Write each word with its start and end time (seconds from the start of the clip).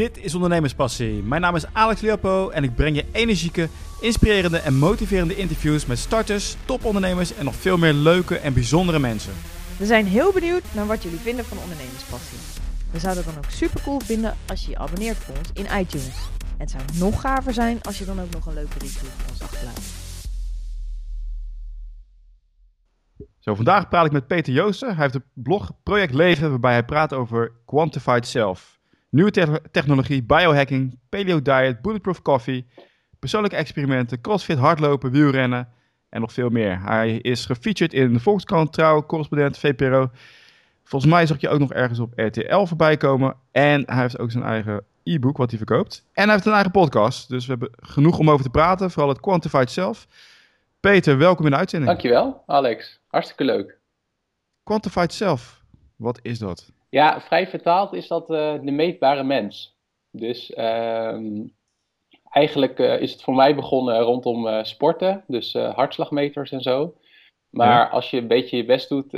Dit 0.00 0.18
is 0.18 0.34
Ondernemerspassie. 0.34 1.22
Mijn 1.22 1.40
naam 1.40 1.56
is 1.56 1.72
Alex 1.72 2.00
Leopo 2.00 2.48
en 2.48 2.64
ik 2.64 2.74
breng 2.74 2.96
je 2.96 3.04
energieke, 3.12 3.68
inspirerende 4.00 4.58
en 4.58 4.74
motiverende 4.74 5.36
interviews 5.36 5.86
met 5.86 5.98
starters, 5.98 6.56
topondernemers 6.64 7.34
en 7.34 7.44
nog 7.44 7.54
veel 7.54 7.76
meer 7.76 7.92
leuke 7.92 8.36
en 8.36 8.54
bijzondere 8.54 8.98
mensen. 8.98 9.32
We 9.78 9.86
zijn 9.86 10.06
heel 10.06 10.32
benieuwd 10.32 10.62
naar 10.74 10.86
wat 10.86 11.02
jullie 11.02 11.18
vinden 11.18 11.44
van 11.44 11.58
Ondernemerspassie. 11.58 12.38
We 12.90 12.98
zouden 12.98 13.24
het 13.24 13.34
dan 13.34 13.44
ook 13.44 13.50
super 13.50 13.82
cool 13.82 14.00
vinden 14.00 14.36
als 14.48 14.64
je 14.64 14.70
je 14.70 14.78
abonneert 14.78 15.16
voor 15.16 15.36
ons 15.36 15.50
in 15.52 15.78
iTunes. 15.80 16.28
En 16.56 16.58
het 16.58 16.70
zou 16.70 16.82
nog 16.94 17.20
gaver 17.20 17.52
zijn 17.52 17.82
als 17.82 17.98
je 17.98 18.04
dan 18.04 18.20
ook 18.20 18.30
nog 18.30 18.46
een 18.46 18.54
leuke 18.54 18.78
review 18.78 19.08
voor 19.08 19.30
ons 19.30 19.42
achterlaat. 19.42 19.80
Zo, 23.38 23.54
vandaag 23.54 23.88
praat 23.88 24.06
ik 24.06 24.12
met 24.12 24.26
Peter 24.26 24.52
Joosten. 24.52 24.88
Hij 24.88 25.02
heeft 25.02 25.14
een 25.14 25.24
blog 25.32 25.70
Project 25.82 26.14
Leven 26.14 26.50
waarbij 26.50 26.72
hij 26.72 26.84
praat 26.84 27.12
over 27.12 27.52
Quantified 27.64 28.26
Self. 28.26 28.79
Nieuwe 29.10 29.30
te- 29.30 29.62
technologie, 29.70 30.22
biohacking, 30.22 30.98
paleo 31.08 31.42
diet, 31.42 31.82
bulletproof 31.82 32.22
coffee, 32.22 32.66
persoonlijke 33.18 33.56
experimenten, 33.56 34.20
crossfit, 34.20 34.58
hardlopen, 34.58 35.10
wielrennen 35.10 35.68
en 36.08 36.20
nog 36.20 36.32
veel 36.32 36.48
meer. 36.48 36.80
Hij 36.82 37.16
is 37.16 37.46
gefeatured 37.46 37.92
in 37.92 38.12
de 38.12 38.20
Volkskrant, 38.20 38.72
Trouw, 38.72 39.06
Correspondent, 39.06 39.58
VPRO. 39.58 40.10
Volgens 40.84 41.12
mij 41.12 41.26
zag 41.26 41.40
je 41.40 41.48
ook 41.48 41.58
nog 41.58 41.72
ergens 41.72 41.98
op 41.98 42.12
RTL 42.16 42.64
voorbij 42.64 42.96
komen. 42.96 43.36
En 43.52 43.82
hij 43.86 44.00
heeft 44.00 44.18
ook 44.18 44.30
zijn 44.30 44.44
eigen 44.44 44.84
e-book 45.02 45.36
wat 45.36 45.48
hij 45.50 45.58
verkoopt. 45.58 46.04
En 46.12 46.24
hij 46.24 46.32
heeft 46.32 46.46
een 46.46 46.52
eigen 46.52 46.70
podcast. 46.70 47.28
Dus 47.28 47.46
we 47.46 47.50
hebben 47.50 47.70
genoeg 47.80 48.18
om 48.18 48.30
over 48.30 48.44
te 48.44 48.50
praten. 48.50 48.90
Vooral 48.90 49.08
het 49.08 49.20
Quantified 49.20 49.70
Self. 49.70 50.06
Peter, 50.80 51.18
welkom 51.18 51.44
in 51.44 51.50
de 51.50 51.56
uitzending. 51.56 51.90
Dankjewel, 51.90 52.42
Alex. 52.46 53.00
Hartstikke 53.06 53.44
leuk. 53.44 53.78
Quantified 54.62 55.12
Self, 55.12 55.62
wat 55.96 56.18
is 56.22 56.38
dat? 56.38 56.72
Ja, 56.90 57.20
vrij 57.20 57.46
vertaald 57.48 57.92
is 57.92 58.08
dat 58.08 58.30
eh, 58.30 58.54
de 58.62 58.70
meetbare 58.70 59.22
mens. 59.22 59.76
Dus 60.10 60.52
ehm, 60.52 61.46
eigenlijk 62.30 62.78
eh, 62.78 63.00
is 63.00 63.12
het 63.12 63.22
voor 63.22 63.34
mij 63.34 63.54
begonnen 63.54 64.00
rondom 64.00 64.46
eh, 64.46 64.64
sporten, 64.64 65.24
dus 65.26 65.54
hartslagmeters 65.54 66.50
en 66.50 66.60
zo. 66.60 66.94
Maar 67.50 67.84
Ja. 67.84 67.88
als 67.88 68.10
je 68.10 68.16
een 68.16 68.26
beetje 68.26 68.56
je 68.56 68.64
best 68.64 68.88
doet, 68.88 69.10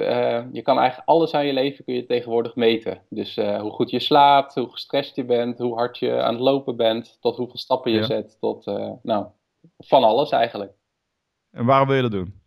je 0.53 0.61
kan 0.63 0.79
eigenlijk 0.79 1.09
alles 1.09 1.35
aan 1.35 1.47
je 1.47 1.53
leven 1.53 1.85
kun 1.85 1.95
je 1.95 2.07
tegenwoordig 2.07 2.55
meten. 2.55 3.03
Dus 3.09 3.37
hoe 3.37 3.71
goed 3.71 3.91
je 3.91 4.01
slaapt, 4.01 4.55
hoe 4.55 4.71
gestrest 4.71 5.17
je 5.17 5.25
bent, 5.25 5.59
hoe 5.59 5.75
hard 5.75 5.99
je 5.99 6.23
aan 6.23 6.33
het 6.35 6.43
lopen 6.43 6.77
bent, 6.77 7.19
tot 7.21 7.37
hoeveel 7.37 7.59
stappen 7.59 7.93
je 7.93 7.99
Ja. 7.99 8.05
zet, 8.05 8.37
tot 8.41 8.65
nou, 9.03 9.27
van 9.79 10.05
alles 10.05 10.31
eigenlijk. 10.31 10.73
En 11.51 11.65
waarom 11.65 11.87
wil 11.87 11.97
je 11.97 12.03
dat 12.03 12.11
doen? 12.11 12.41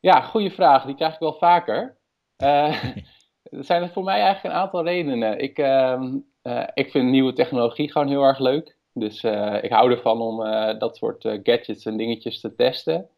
Ja, 0.00 0.20
goede 0.20 0.50
vraag. 0.50 0.84
Die 0.84 0.94
krijg 0.94 1.14
ik 1.14 1.20
wel 1.20 1.34
vaker. 1.34 1.96
Er 3.50 3.64
zijn 3.64 3.82
er 3.82 3.90
voor 3.90 4.04
mij 4.04 4.20
eigenlijk 4.20 4.54
een 4.54 4.60
aantal 4.60 4.84
redenen. 4.84 5.38
Ik, 5.38 5.58
ehm, 5.58 6.16
eh, 6.42 6.64
ik 6.74 6.90
vind 6.90 7.10
nieuwe 7.10 7.32
technologie 7.32 7.92
gewoon 7.92 8.08
heel 8.08 8.22
erg 8.22 8.38
leuk. 8.38 8.78
Dus 8.98 9.22
eh, 9.22 9.62
ik 9.62 9.70
hou 9.70 9.90
ervan 9.90 10.20
om 10.20 10.42
eh, 10.42 10.78
dat 10.78 10.96
soort 10.96 11.22
gadgets 11.42 11.86
en 11.86 11.96
dingetjes 11.96 12.40
te 12.40 12.54
testen. 12.54 13.08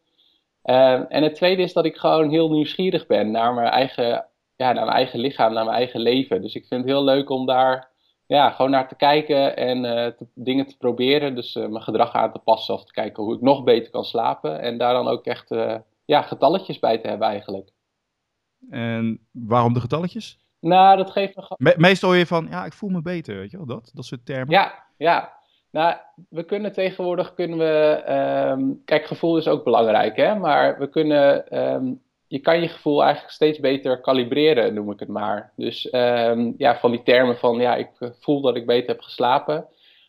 Eh, 0.61 1.13
en 1.13 1.23
het 1.23 1.35
tweede 1.35 1.61
is 1.61 1.73
dat 1.73 1.85
ik 1.85 1.97
gewoon 1.97 2.29
heel 2.29 2.49
nieuwsgierig 2.49 3.07
ben 3.07 3.31
naar 3.31 3.53
mijn 3.53 3.67
eigen, 3.67 4.25
ja, 4.55 4.71
naar 4.71 4.85
mijn 4.85 4.97
eigen 4.97 5.19
lichaam, 5.19 5.53
naar 5.53 5.65
mijn 5.65 5.77
eigen 5.77 5.99
leven. 5.99 6.41
Dus 6.41 6.55
ik 6.55 6.65
vind 6.65 6.81
het 6.81 6.89
heel 6.89 7.03
leuk 7.03 7.29
om 7.29 7.45
daar 7.45 7.89
ja, 8.27 8.49
gewoon 8.49 8.71
naar 8.71 8.87
te 8.87 8.95
kijken 8.95 9.55
en 9.57 10.15
dingen 10.35 10.67
te 10.67 10.77
proberen. 10.77 11.35
Dus 11.35 11.53
mijn 11.53 11.81
gedrag 11.81 12.13
aan 12.13 12.31
te 12.31 12.39
passen 12.39 12.73
of 12.73 12.85
te 12.85 12.91
kijken 12.93 13.23
hoe 13.23 13.35
ik 13.35 13.41
nog 13.41 13.63
beter 13.63 13.91
kan 13.91 14.03
slapen. 14.03 14.61
En 14.61 14.77
daar 14.77 14.93
dan 14.93 15.07
ook 15.07 15.25
echt 15.25 15.55
ja, 16.05 16.21
getalletjes 16.21 16.79
bij 16.79 16.97
te 16.97 17.07
hebben 17.07 17.27
eigenlijk. 17.27 17.69
En 18.69 19.19
waarom 19.31 19.73
de 19.73 19.79
getalletjes? 19.79 20.39
Nou, 20.59 20.97
dat 20.97 21.11
geeft 21.11 21.35
me... 21.35 21.41
ge- 21.41 21.55
Me- 21.57 21.73
meestal 21.77 22.09
hoor 22.09 22.17
je 22.17 22.25
van, 22.25 22.47
ja, 22.49 22.65
ik 22.65 22.73
voel 22.73 22.89
me 22.89 23.01
beter, 23.01 23.35
weet 23.35 23.51
je 23.51 23.57
wel, 23.57 23.65
dat, 23.65 23.91
dat 23.93 24.05
soort 24.05 24.25
termen. 24.25 24.49
Ja, 24.53 24.83
ja. 24.97 25.33
Nou, 25.71 25.95
we 26.29 26.43
kunnen 26.43 26.71
tegenwoordig 26.73 27.33
kunnen 27.33 27.57
we... 27.57 28.01
ehm, 28.05 28.63
kijk, 28.85 29.05
gevoel 29.05 29.37
is 29.37 29.47
ook 29.47 29.63
belangrijk, 29.63 30.15
hè. 30.15 30.35
Maar 30.35 30.79
we 30.79 30.89
kunnen... 30.89 31.47
ehm, 31.49 31.93
je 32.27 32.39
kan 32.39 32.61
je 32.61 32.67
gevoel 32.67 33.03
eigenlijk 33.03 33.33
steeds 33.33 33.59
beter 33.59 34.01
kalibreren, 34.01 34.73
noem 34.73 34.91
ik 34.91 34.99
het 34.99 35.09
maar. 35.09 35.51
Dus 35.55 35.89
ehm, 35.89 36.51
ja, 36.57 36.77
van 36.79 36.91
die 36.91 37.03
termen 37.03 37.37
van... 37.37 37.57
Ja, 37.59 37.75
ik 37.75 37.89
voel 38.19 38.41
dat 38.41 38.55
ik 38.55 38.65
beter 38.65 38.87
heb 38.89 39.01
geslapen. 39.01 39.65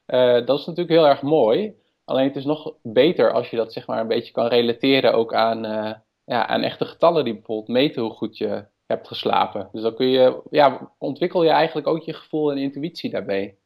eh, 0.06 0.47
dat 0.47 0.59
is 0.59 0.66
natuurlijk 0.66 0.97
heel 0.98 1.09
erg 1.09 1.22
mooi. 1.22 1.75
Alleen 2.04 2.27
het 2.27 2.37
is 2.37 2.44
nog 2.44 2.75
beter 2.82 3.32
als 3.32 3.50
je 3.50 3.56
dat 3.56 3.72
zeg 3.72 3.87
maar 3.87 4.00
een 4.00 4.09
beetje 4.09 4.32
kan 4.32 4.47
relateren 4.47 5.15
ook 5.15 5.34
aan, 5.34 5.65
eh, 5.65 5.93
ja, 6.25 6.47
aan 6.47 6.62
echte 6.62 6.84
getallen 6.84 7.25
die 7.25 7.34
bijvoorbeeld 7.34 7.69
meten 7.69 8.03
hoe 8.03 8.10
goed 8.10 8.38
je 8.38 8.65
hebt 8.87 9.09
geslapen. 9.09 9.69
Dus 9.72 9.83
dan 9.83 9.94
kun 9.94 10.06
je, 10.06 10.43
ja, 10.50 10.93
ontwikkel 10.99 11.43
je 11.43 11.50
eigenlijk 11.50 11.87
ook 11.87 12.03
je 12.03 12.12
gevoel 12.12 12.50
en 12.50 12.59
intuïtie 12.59 13.10
daarbij. 13.10 13.56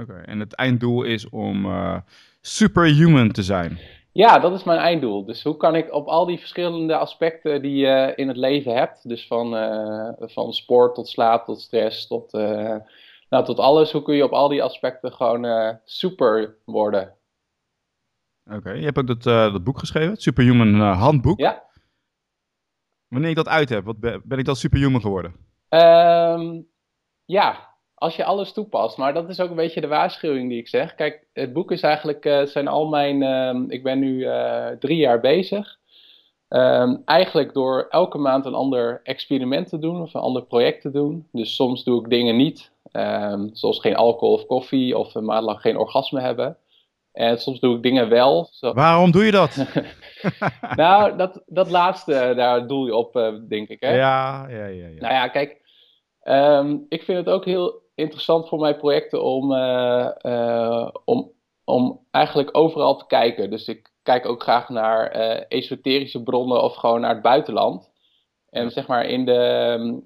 Oké, 0.00 0.22
en 0.26 0.40
het 0.40 0.54
einddoel 0.54 1.02
is 1.02 1.28
om 1.28 1.64
eh, 1.64 1.96
superhuman 2.40 3.30
te 3.30 3.42
zijn. 3.42 3.78
Ja, 4.12 4.38
dat 4.38 4.52
is 4.52 4.64
mijn 4.64 4.78
einddoel. 4.78 5.24
Dus 5.24 5.42
hoe 5.42 5.56
kan 5.56 5.74
ik 5.74 5.92
op 5.92 6.06
al 6.06 6.26
die 6.26 6.38
verschillende 6.38 6.96
aspecten 6.96 7.62
die 7.62 7.76
je 7.76 8.12
in 8.16 8.28
het 8.28 8.36
leven 8.36 8.74
hebt, 8.74 9.08
dus 9.08 9.26
van, 9.26 9.56
eh, 9.56 10.08
van 10.18 10.52
sport 10.52 10.94
tot 10.94 11.08
slaap 11.08 11.44
tot 11.44 11.60
stress 11.60 12.06
tot, 12.06 12.34
eh, 12.34 12.76
nou, 13.28 13.44
tot 13.44 13.58
alles, 13.58 13.92
hoe 13.92 14.02
kun 14.02 14.14
je 14.14 14.24
op 14.24 14.32
al 14.32 14.48
die 14.48 14.62
aspecten 14.62 15.12
gewoon 15.12 15.78
super 15.84 16.56
worden? 16.64 17.14
Oké, 18.54 18.70
je 18.70 18.84
hebt 18.84 18.98
ook 18.98 19.06
dat, 19.06 19.26
eh, 19.26 19.52
dat 19.52 19.64
boek 19.64 19.78
geschreven, 19.78 20.10
het 20.10 20.22
Superhuman 20.22 20.74
eh, 20.74 21.00
Handboek. 21.00 21.38
Ja. 21.38 21.62
Wanneer 23.08 23.30
ik 23.30 23.36
dat 23.36 23.48
uit 23.48 23.68
heb, 23.68 23.84
wat 23.84 23.98
ben, 23.98 24.22
ben 24.24 24.38
ik 24.38 24.44
dan 24.44 24.56
superhuman 24.56 25.00
geworden? 25.00 25.34
Ehm, 25.68 26.60
ja, 27.24 27.68
als 27.94 28.16
je 28.16 28.24
alles 28.24 28.52
toepast. 28.52 28.96
Maar 28.96 29.14
dat 29.14 29.28
is 29.28 29.40
ook 29.40 29.50
een 29.50 29.56
beetje 29.56 29.80
de 29.80 29.86
waarschuwing 29.86 30.48
die 30.48 30.58
ik 30.58 30.68
zeg. 30.68 30.94
Kijk, 30.94 31.26
het 31.32 31.52
boek 31.52 31.70
is 31.70 31.80
eigenlijk, 31.80 32.24
eh, 32.24 32.42
zijn 32.42 32.68
al 32.68 32.88
mijn, 32.88 33.22
ehm, 33.22 33.64
ik 33.68 33.82
ben 33.82 33.98
nu 33.98 34.26
drie 34.78 34.98
jaar 34.98 35.20
bezig. 35.20 35.78
Ehm, 36.48 36.96
eigenlijk 37.04 37.54
door 37.54 37.86
elke 37.90 38.18
maand 38.18 38.46
een 38.46 38.54
ander 38.54 39.00
experiment 39.02 39.68
te 39.68 39.78
doen 39.78 40.02
of 40.02 40.14
een 40.14 40.20
ander 40.20 40.42
project 40.42 40.80
te 40.80 40.90
doen. 40.90 41.28
Dus 41.32 41.54
soms 41.54 41.84
doe 41.84 42.02
ik 42.02 42.10
dingen 42.10 42.36
niet, 42.36 42.72
zoals 43.52 43.80
geen 43.80 43.96
alcohol 43.96 44.34
of 44.34 44.46
koffie 44.46 44.98
of 44.98 45.14
een 45.14 45.24
maand 45.24 45.44
lang 45.44 45.60
geen 45.60 45.76
orgasme 45.76 46.20
hebben. 46.20 46.56
En 47.12 47.38
soms 47.38 47.60
doe 47.60 47.76
ik 47.76 47.82
dingen 47.82 48.08
wel. 48.08 48.48
Zo, 48.50 48.72
Waarom 48.72 49.10
doe 49.10 49.24
je 49.24 49.30
dat? 49.30 49.66
nou, 50.76 51.16
dat, 51.16 51.42
dat 51.46 51.70
laatste, 51.70 52.32
daar 52.36 52.66
doel 52.66 52.86
je 52.86 52.94
op, 52.94 53.16
eh, 53.16 53.34
denk 53.48 53.68
ik. 53.68 53.80
Hè? 53.80 53.94
ja, 53.94 54.48
ja, 54.48 54.66
ja. 54.66 54.86
ja. 54.86 55.00
Nou 55.00 55.14
ja, 55.14 55.28
kijk, 55.28 55.60
ehm, 56.22 56.76
ik 56.88 57.02
vind 57.02 57.18
het 57.18 57.28
ook 57.28 57.44
heel 57.44 57.82
interessant 57.94 58.48
voor 58.48 58.58
mijn 58.58 58.76
projecten 58.76 59.22
om, 59.22 59.52
eh, 59.52 60.10
eh, 60.18 60.88
om, 61.04 61.32
om 61.64 62.06
eigenlijk 62.10 62.56
overal 62.56 62.96
te 62.96 63.06
kijken. 63.06 63.50
Dus 63.50 63.68
ik 63.68 63.92
kijk 64.02 64.26
ook 64.26 64.42
graag 64.42 64.68
naar 64.68 65.10
esoterische 65.48 66.22
bronnen 66.22 66.62
of 66.62 66.74
gewoon 66.74 67.00
naar 67.00 67.14
het 67.14 67.22
buitenland. 67.22 67.90
En 68.50 68.70
zeg 68.70 68.86
maar 68.86 69.04
in, 69.04 69.24
de, 69.24 70.02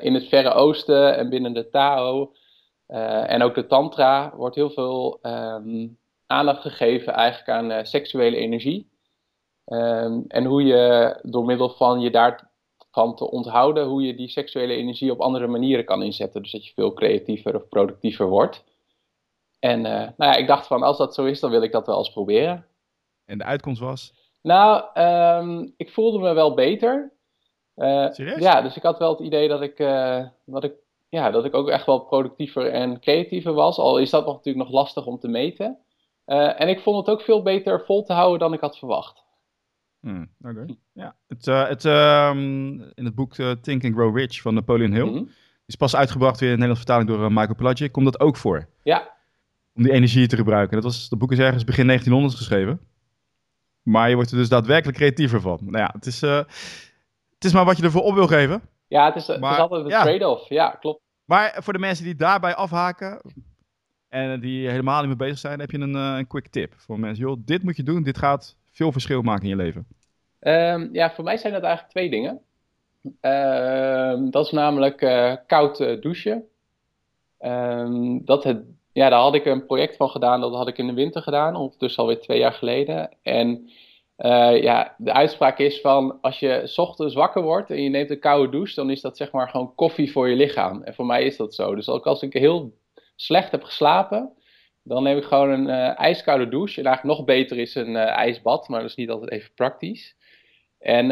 in 0.00 0.14
het 0.14 0.28
Verre 0.28 0.52
Oosten 0.52 1.16
en 1.16 1.28
binnen 1.28 1.54
de 1.54 1.68
Tao 1.68 2.32
en 3.26 3.42
ook 3.42 3.54
de 3.54 3.66
Tantra 3.66 4.32
wordt 4.36 4.56
heel 4.56 4.70
veel 4.70 5.18
ehm, 5.22 5.86
aandacht 6.30 6.62
gegeven 6.62 7.12
eigenlijk 7.12 7.48
aan 7.48 7.70
eh, 7.70 7.84
seksuele 7.84 8.36
energie. 8.36 8.90
Ehm, 9.64 10.20
en 10.28 10.44
hoe 10.44 10.62
je 10.62 11.16
door 11.22 11.44
middel 11.44 11.70
van 11.70 12.00
je 12.00 12.10
daarvan 12.10 13.16
te 13.16 13.30
onthouden, 13.30 13.86
hoe 13.86 14.02
je 14.02 14.14
die 14.14 14.28
seksuele 14.28 14.74
energie 14.74 15.10
op 15.10 15.20
andere 15.20 15.46
manieren 15.46 15.84
kan 15.84 16.02
inzetten. 16.02 16.42
Dus 16.42 16.52
dat 16.52 16.66
je 16.66 16.72
veel 16.72 16.92
creatiever 16.92 17.54
of 17.54 17.68
productiever 17.68 18.26
wordt. 18.26 18.64
En 19.58 19.86
eh, 19.86 19.92
nou 19.92 20.32
ja, 20.32 20.34
ik 20.34 20.46
dacht 20.46 20.66
van 20.66 20.82
als 20.82 20.98
dat 20.98 21.14
zo 21.14 21.24
is, 21.24 21.40
dan 21.40 21.50
wil 21.50 21.62
ik 21.62 21.72
dat 21.72 21.86
wel 21.86 21.98
eens 21.98 22.12
proberen. 22.12 22.66
En 23.24 23.38
de 23.38 23.44
uitkomst 23.44 23.80
was? 23.80 24.12
Nou, 24.42 24.84
ehm, 24.94 25.68
ik 25.76 25.90
voelde 25.90 26.18
me 26.18 26.32
wel 26.32 26.54
beter. 26.54 27.12
Serieus? 27.74 28.38
Ja, 28.38 28.62
dus 28.62 28.76
ik 28.76 28.82
had 28.82 28.98
wel 28.98 29.10
het 29.10 29.20
idee 29.20 29.48
dat 29.48 29.60
ik, 29.60 29.76
dat, 30.44 30.64
ik, 30.64 30.72
ja, 31.08 31.30
dat 31.30 31.44
ik 31.44 31.54
ook 31.54 31.68
echt 31.68 31.86
wel 31.86 32.00
productiever 32.00 32.70
en 32.70 33.00
creatiever 33.00 33.52
was. 33.52 33.78
Al 33.78 33.98
is 33.98 34.10
dat 34.10 34.26
nog 34.26 34.36
natuurlijk 34.36 34.64
nog 34.64 34.74
lastig 34.74 35.06
om 35.06 35.18
te 35.18 35.28
meten. 35.28 35.78
Eh, 36.30 36.60
en 36.60 36.68
ik 36.68 36.80
vond 36.80 36.96
het 37.06 37.16
ook 37.16 37.22
veel 37.22 37.42
beter 37.42 37.84
vol 37.84 38.02
te 38.04 38.12
houden 38.12 38.38
dan 38.38 38.52
ik 38.52 38.60
had 38.60 38.78
verwacht. 38.78 39.24
Hmm, 40.00 40.30
Oké. 40.42 40.66
Ja. 40.92 41.16
Het, 41.28 41.46
eh, 41.46 41.68
het, 41.68 41.84
ehm, 41.84 42.38
in 42.80 43.04
het 43.04 43.14
boek 43.14 43.34
eh, 43.36 43.50
Think 43.62 43.84
and 43.84 43.94
Grow 43.94 44.16
Rich 44.16 44.40
van 44.40 44.54
Napoleon 44.54 44.92
Hill, 44.92 45.10
Mhm. 45.10 45.24
is 45.66 45.74
pas 45.76 45.96
uitgebracht 45.96 46.40
weer 46.40 46.48
in 46.52 46.58
Nederlandse 46.58 46.86
vertaling 46.86 47.10
door 47.10 47.32
Michael 47.32 47.54
Pelagic, 47.54 47.92
komt 47.92 48.04
dat 48.04 48.20
ook 48.20 48.36
voor. 48.36 48.68
Ja, 48.82 49.18
Om 49.74 49.82
die 49.82 49.92
energie 49.92 50.26
te 50.26 50.36
gebruiken. 50.36 50.74
Dat, 50.74 50.84
was, 50.84 51.08
dat 51.08 51.18
boek 51.18 51.32
is 51.32 51.38
ergens 51.38 51.64
begin 51.64 51.86
1900 51.86 52.34
geschreven. 52.38 52.80
Maar 53.82 54.08
je 54.08 54.14
wordt 54.14 54.30
er 54.30 54.36
dus 54.36 54.48
daadwerkelijk 54.48 54.98
creatiever 54.98 55.40
van. 55.40 55.58
Nou 55.62 55.78
ja, 55.78 55.90
het 55.92 56.06
is, 56.06 56.20
het 56.20 57.44
is 57.44 57.52
maar 57.52 57.64
wat 57.64 57.76
je 57.76 57.82
ervoor 57.82 58.02
op 58.02 58.14
wil 58.14 58.26
geven. 58.26 58.62
ja 58.88 59.04
het, 59.06 59.16
is, 59.16 59.26
het 59.26 59.40
Maar, 59.40 59.52
is 59.52 59.58
altijd 59.58 59.82
een 59.84 59.90
ja. 59.90 60.02
trade-off. 60.02 60.48
Ja, 60.48 60.70
klopt. 60.70 61.00
Maar 61.24 61.56
voor 61.62 61.72
de 61.72 61.78
mensen 61.78 62.04
die 62.04 62.14
daarbij 62.14 62.54
afhaken 62.54 63.20
en 64.10 64.40
die 64.40 64.68
helemaal 64.68 64.98
niet 64.98 65.08
mee 65.08 65.28
bezig 65.28 65.38
zijn, 65.38 65.60
heb 65.60 65.70
je 65.70 65.78
een, 65.78 65.94
eh, 65.94 66.14
een 66.18 66.26
quick 66.26 66.48
tip. 66.48 66.72
Voor 66.76 67.00
mensen, 67.00 67.24
joh, 67.24 67.36
dit 67.44 67.62
moet 67.62 67.76
je 67.76 67.82
doen, 67.82 68.02
dit 68.02 68.18
gaat 68.18 68.56
veel 68.72 68.92
verschil 68.92 69.22
maken 69.22 69.42
in 69.42 69.48
je 69.48 69.56
leven. 69.56 69.86
Ehm, 70.40 70.88
ja, 70.92 71.10
voor 71.10 71.24
mij 71.24 71.36
zijn 71.36 71.52
dat 71.52 71.62
eigenlijk 71.62 71.92
twee 71.92 72.10
dingen. 72.10 72.40
Ehm, 73.20 74.30
dat 74.30 74.44
is 74.44 74.50
namelijk 74.50 75.02
eh, 75.02 75.34
koud 75.46 75.80
eh, 75.80 76.00
douchen. 76.00 76.44
Ehm, 77.38 78.18
dat, 78.24 78.44
het, 78.44 78.62
ja, 78.92 79.08
daar 79.08 79.20
had 79.20 79.34
ik 79.34 79.44
een 79.44 79.66
project 79.66 79.96
van 79.96 80.08
gedaan, 80.10 80.40
dat 80.40 80.54
had 80.54 80.68
ik 80.68 80.78
in 80.78 80.86
de 80.86 80.92
winter 80.92 81.22
gedaan, 81.22 81.56
ondertussen 81.56 82.02
alweer 82.02 82.20
twee 82.20 82.38
jaar 82.38 82.52
geleden. 82.52 83.10
En 83.22 83.70
ja, 84.62 84.94
de 84.98 85.12
uitspraak 85.12 85.58
is 85.58 85.80
van 85.80 86.18
als 86.20 86.38
je 86.38 86.72
ochtends 86.76 87.14
wakker 87.14 87.42
wordt 87.42 87.70
en 87.70 87.82
je 87.82 87.88
neemt 87.88 88.10
een 88.10 88.18
koude 88.18 88.50
douche, 88.50 88.74
dan 88.74 88.90
is 88.90 89.00
dat 89.00 89.16
zeg 89.16 89.32
maar 89.32 89.48
gewoon 89.48 89.74
koffie 89.74 90.12
voor 90.12 90.28
je 90.28 90.36
lichaam. 90.36 90.82
En 90.82 90.94
voor 90.94 91.06
mij 91.06 91.24
is 91.24 91.36
dat 91.36 91.54
zo. 91.54 91.74
Dus 91.74 91.88
ook 91.88 92.06
als 92.06 92.22
ik 92.22 92.32
heel 92.32 92.72
slecht 93.20 93.50
heb 93.50 93.62
geslapen, 93.62 94.32
dan 94.82 95.02
neem 95.02 95.16
ik 95.16 95.24
gewoon 95.24 95.50
een 95.50 95.68
uh, 95.68 95.98
ijskoude 95.98 96.48
douche. 96.48 96.80
En 96.80 96.86
eigenlijk 96.86 97.18
nog 97.18 97.26
beter 97.26 97.58
is 97.58 97.74
een 97.74 97.94
uh, 97.94 98.06
ijsbad, 98.06 98.68
maar 98.68 98.80
dat 98.80 98.90
is 98.90 98.96
niet 98.96 99.10
altijd 99.10 99.30
even 99.30 99.54
praktisch. 99.54 100.18
En 100.78 101.06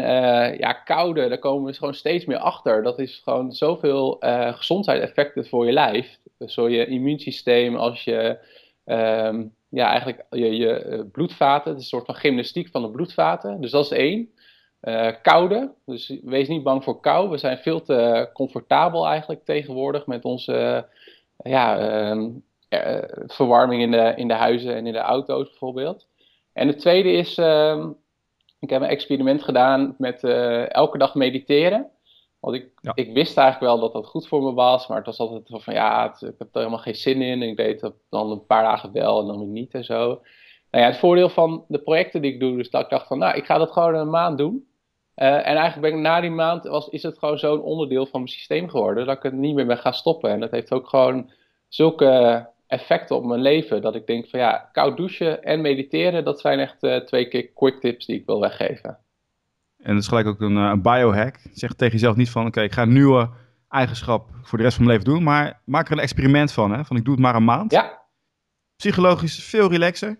ja, 0.57 0.73
koude, 0.73 1.27
daar 1.27 1.39
komen 1.39 1.71
we 1.71 1.77
gewoon 1.77 1.93
steeds 1.93 2.25
meer 2.25 2.37
achter. 2.37 2.83
Dat 2.83 2.99
is 2.99 3.21
gewoon 3.23 3.51
zoveel 3.51 4.17
gezondheidseffecten 4.55 5.47
voor 5.47 5.65
je 5.65 5.71
lijf. 5.71 6.17
Zowel 6.37 6.71
je 6.71 6.85
immuunsysteem 6.85 7.75
als 7.75 8.03
je 8.03 8.37
um, 8.85 9.53
ja, 9.69 9.89
eigenlijk 9.89 10.25
je, 10.29 10.55
je 10.55 10.73
eh, 10.73 10.99
bloedvaten. 11.11 11.71
Het 11.71 11.79
is 11.79 11.83
een 11.83 11.97
soort 11.97 12.05
van 12.05 12.15
gymnastiek 12.15 12.69
van 12.69 12.81
de 12.81 12.89
bloedvaten. 12.89 13.61
Dus 13.61 13.71
dat 13.71 13.83
is 13.83 13.91
één. 13.91 14.29
Koude, 15.21 15.73
dus 15.85 16.19
wees 16.23 16.47
niet 16.47 16.63
bang 16.63 16.83
voor 16.83 16.99
kou. 16.99 17.29
We 17.29 17.37
zijn 17.37 17.57
veel 17.57 17.81
te 17.81 18.29
comfortabel 18.33 19.07
eigenlijk 19.07 19.45
tegenwoordig 19.45 20.05
met 20.05 20.25
onze 20.25 20.87
ja, 21.43 21.79
ehm, 21.79 22.29
eh, 22.69 23.25
verwarming 23.27 23.81
in 23.81 23.91
de, 23.91 24.13
in 24.15 24.27
de 24.27 24.33
huizen 24.33 24.75
en 24.75 24.87
in 24.87 24.93
de 24.93 24.99
auto's 24.99 25.49
bijvoorbeeld. 25.49 26.07
En 26.53 26.67
het 26.67 26.79
tweede 26.79 27.11
is, 27.11 27.37
uh, 27.37 27.85
ik 28.59 28.69
heb 28.69 28.81
een 28.81 28.87
experiment 28.87 29.43
gedaan 29.43 29.95
met 29.97 30.23
elke 30.67 30.97
dag 30.97 31.15
mediteren. 31.15 31.89
Want 32.39 32.55
ik, 32.55 32.71
ik 32.93 33.13
wist 33.13 33.37
eigenlijk 33.37 33.71
wel 33.71 33.79
dat 33.79 33.93
dat 33.93 34.07
goed 34.07 34.27
voor 34.27 34.43
me 34.43 34.53
was, 34.53 34.87
maar 34.87 34.97
het 34.97 35.05
was 35.05 35.19
altijd 35.19 35.63
van 35.63 35.73
ja, 35.73 36.05
ik 36.05 36.19
heb 36.19 36.41
er 36.41 36.47
helemaal 36.51 36.77
geen 36.77 36.95
zin 36.95 37.21
in. 37.21 37.41
En 37.41 37.49
ik 37.49 37.57
deed 37.57 37.81
het 37.81 37.93
dan 38.09 38.31
een 38.31 38.45
paar 38.45 38.63
dagen 38.63 38.91
wel 38.91 39.21
en 39.21 39.27
dan 39.27 39.39
weer 39.39 39.47
niet 39.47 39.73
en 39.73 39.83
zo. 39.83 40.21
Nou 40.71 40.83
ja, 40.83 40.89
het 40.89 40.97
voordeel 40.97 41.29
van 41.29 41.65
de 41.67 41.79
projecten 41.79 42.21
die 42.21 42.33
ik 42.33 42.39
doe, 42.39 42.57
dus 42.57 42.69
dat 42.69 42.81
ik 42.81 42.89
dacht 42.89 43.07
van 43.07 43.17
nou, 43.17 43.37
ik 43.37 43.45
ga 43.45 43.57
dat 43.57 43.71
gewoon 43.71 43.95
een 43.95 44.09
maand 44.09 44.37
doen. 44.37 44.68
Uh, 45.21 45.27
en 45.27 45.43
eigenlijk 45.43 45.81
ben 45.81 45.93
ik 45.93 45.99
na 45.99 46.21
die 46.21 46.29
maand, 46.29 46.63
was, 46.63 46.87
is 46.87 47.03
het 47.03 47.17
gewoon 47.17 47.39
zo'n 47.39 47.61
onderdeel 47.61 48.05
van 48.05 48.19
mijn 48.19 48.33
systeem 48.33 48.69
geworden, 48.69 49.05
dat 49.05 49.17
ik 49.17 49.23
het 49.23 49.33
niet 49.33 49.55
meer 49.55 49.65
ben 49.65 49.77
gaan 49.77 49.93
stoppen. 49.93 50.29
En 50.29 50.39
dat 50.39 50.51
heeft 50.51 50.71
ook 50.71 50.89
gewoon 50.89 51.31
zulke 51.67 52.47
effecten 52.67 53.15
op 53.15 53.25
mijn 53.25 53.41
leven, 53.41 53.81
dat 53.81 53.95
ik 53.95 54.07
denk 54.07 54.27
van 54.27 54.39
ja, 54.39 54.69
koud 54.71 54.97
douchen 54.97 55.43
en 55.43 55.61
mediteren, 55.61 56.23
dat 56.23 56.39
zijn 56.39 56.59
echt 56.59 56.83
uh, 56.83 56.97
twee 56.97 57.27
keer 57.27 57.47
quick 57.53 57.79
tips 57.79 58.05
die 58.05 58.19
ik 58.19 58.25
wil 58.25 58.39
weggeven. 58.39 58.97
En 59.77 59.93
dat 59.93 60.01
is 60.01 60.07
gelijk 60.07 60.27
ook 60.27 60.41
een, 60.41 60.57
eh, 60.57 60.63
een 60.63 60.81
biohack. 60.81 61.35
Zeg 61.53 61.73
tegen 61.73 61.93
jezelf 61.93 62.15
niet 62.15 62.29
van, 62.29 62.45
oké, 62.45 62.61
ik 62.61 62.73
ga 62.73 62.81
een 62.81 62.93
nieuwe 62.93 63.29
eigenschap 63.69 64.29
voor 64.41 64.57
de 64.57 64.63
rest 64.63 64.75
van 64.75 64.85
mijn 64.85 64.97
leven 64.97 65.13
doen. 65.13 65.23
Maar 65.23 65.61
maak 65.65 65.85
er 65.85 65.91
een 65.91 65.99
experiment 65.99 66.51
van, 66.51 66.71
hè. 66.71 66.85
Van 66.85 66.97
ik 66.97 67.05
doe 67.05 67.13
het 67.13 67.23
maar 67.23 67.35
een 67.35 67.43
maand. 67.43 67.71
Ja. 67.71 68.01
Psychologisch 68.75 69.43
veel 69.43 69.69
relaxer. 69.69 70.19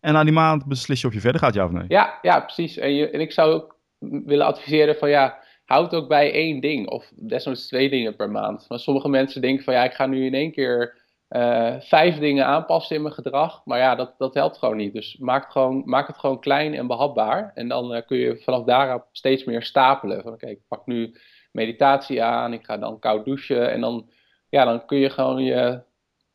En 0.00 0.12
na 0.12 0.24
die 0.24 0.32
maand 0.32 0.66
beslis 0.66 1.00
je 1.00 1.06
of 1.06 1.12
je 1.12 1.20
verder 1.20 1.40
gaat, 1.40 1.54
ja 1.54 1.64
of 1.64 1.70
nee. 1.70 1.84
Ja, 1.88 2.18
ja 2.22 2.40
precies. 2.40 2.76
En, 2.76 2.94
je, 2.94 3.10
en 3.10 3.20
ik 3.20 3.32
zou 3.32 3.52
ook 3.52 3.77
willen 3.98 4.46
adviseren 4.46 4.96
van, 4.96 5.08
ja, 5.08 5.38
houd 5.64 5.94
ook 5.94 6.08
bij 6.08 6.32
één 6.32 6.60
ding. 6.60 6.88
Of 6.88 7.12
desnoods 7.16 7.66
twee 7.66 7.90
dingen 7.90 8.16
per 8.16 8.30
maand. 8.30 8.64
Maar 8.68 8.78
sommige 8.78 9.08
mensen 9.08 9.40
denken 9.40 9.64
van, 9.64 9.74
ja, 9.74 9.84
ik 9.84 9.92
ga 9.92 10.06
nu 10.06 10.26
in 10.26 10.34
één 10.34 10.52
keer 10.52 10.96
uh, 11.28 11.74
vijf 11.80 12.18
dingen 12.18 12.46
aanpassen 12.46 12.96
in 12.96 13.02
mijn 13.02 13.14
gedrag. 13.14 13.62
Maar 13.64 13.78
ja, 13.78 13.94
dat, 13.94 14.14
dat 14.18 14.34
helpt 14.34 14.58
gewoon 14.58 14.76
niet. 14.76 14.92
Dus 14.92 15.16
maak 15.16 15.42
het 15.42 15.52
gewoon, 15.52 15.82
maak 15.84 16.06
het 16.06 16.18
gewoon 16.18 16.40
klein 16.40 16.74
en 16.74 16.86
behapbaar. 16.86 17.52
En 17.54 17.68
dan 17.68 17.94
uh, 17.94 18.00
kun 18.06 18.18
je 18.18 18.40
vanaf 18.42 18.64
daarop 18.64 19.04
steeds 19.12 19.44
meer 19.44 19.62
stapelen. 19.62 20.22
Van 20.22 20.32
oké, 20.32 20.46
ik 20.46 20.60
pak 20.68 20.86
nu 20.86 21.14
meditatie 21.52 22.22
aan, 22.22 22.52
ik 22.52 22.64
ga 22.64 22.76
dan 22.76 22.98
koud 22.98 23.24
douchen. 23.24 23.70
En 23.70 23.80
dan, 23.80 24.10
ja, 24.48 24.64
dan 24.64 24.86
kun 24.86 24.98
je 24.98 25.10
gewoon 25.10 25.44
je 25.44 25.80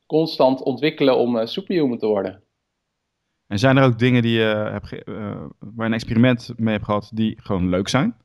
constant 0.05 0.61
ontwikkelen 0.61 1.17
om 1.17 1.35
uh, 1.37 1.45
superhuman 1.45 1.97
te 1.97 2.07
worden. 2.07 2.42
En 3.53 3.59
zijn 3.59 3.77
er 3.77 3.83
ook 3.83 3.99
dingen 3.99 4.21
die 4.21 4.37
je 4.39 4.69
hebt 4.71 4.89
waar 4.89 5.71
je 5.75 5.83
een 5.83 5.93
experiment 5.93 6.53
mee 6.55 6.73
hebt 6.73 6.85
gehad 6.85 7.11
die 7.13 7.37
gewoon 7.41 7.69
leuk 7.69 7.87
zijn? 7.87 8.15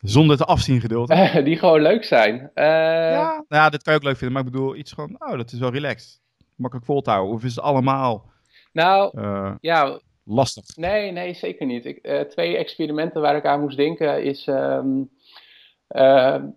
Zonder 0.00 0.36
te 0.36 0.44
afzien 0.44 0.80
gedeelte. 0.80 1.40
die 1.44 1.56
gewoon 1.56 1.82
leuk 1.82 2.04
zijn. 2.04 2.34
Uh... 2.34 2.64
Ja, 2.64 3.44
nou 3.48 3.62
ja, 3.62 3.70
dit 3.70 3.82
kan 3.82 3.92
je 3.92 3.98
ook 3.98 4.04
leuk 4.04 4.16
vinden. 4.16 4.36
Maar 4.36 4.46
ik 4.46 4.52
bedoel, 4.52 4.76
iets 4.76 4.92
gewoon, 4.92 5.16
oh, 5.18 5.36
dat 5.36 5.52
is 5.52 5.58
wel 5.58 5.70
relaxed. 5.70 6.20
Makkelijk 6.56 6.86
vol 6.86 7.00
te 7.00 7.10
houden. 7.10 7.34
Of 7.34 7.44
is 7.44 7.54
het 7.54 7.64
allemaal 7.64 8.30
nou, 8.72 9.20
uh, 9.20 9.54
ja, 9.60 10.00
lastig? 10.24 10.76
Nee, 10.76 11.12
nee, 11.12 11.34
zeker 11.34 11.66
niet. 11.66 11.84
Ik, 11.84 11.98
uh, 12.02 12.20
twee 12.20 12.56
experimenten 12.56 13.20
waar 13.20 13.36
ik 13.36 13.46
aan 13.46 13.60
moest 13.60 13.76
denken 13.76 14.24
is... 14.24 14.46
Um, 14.46 15.10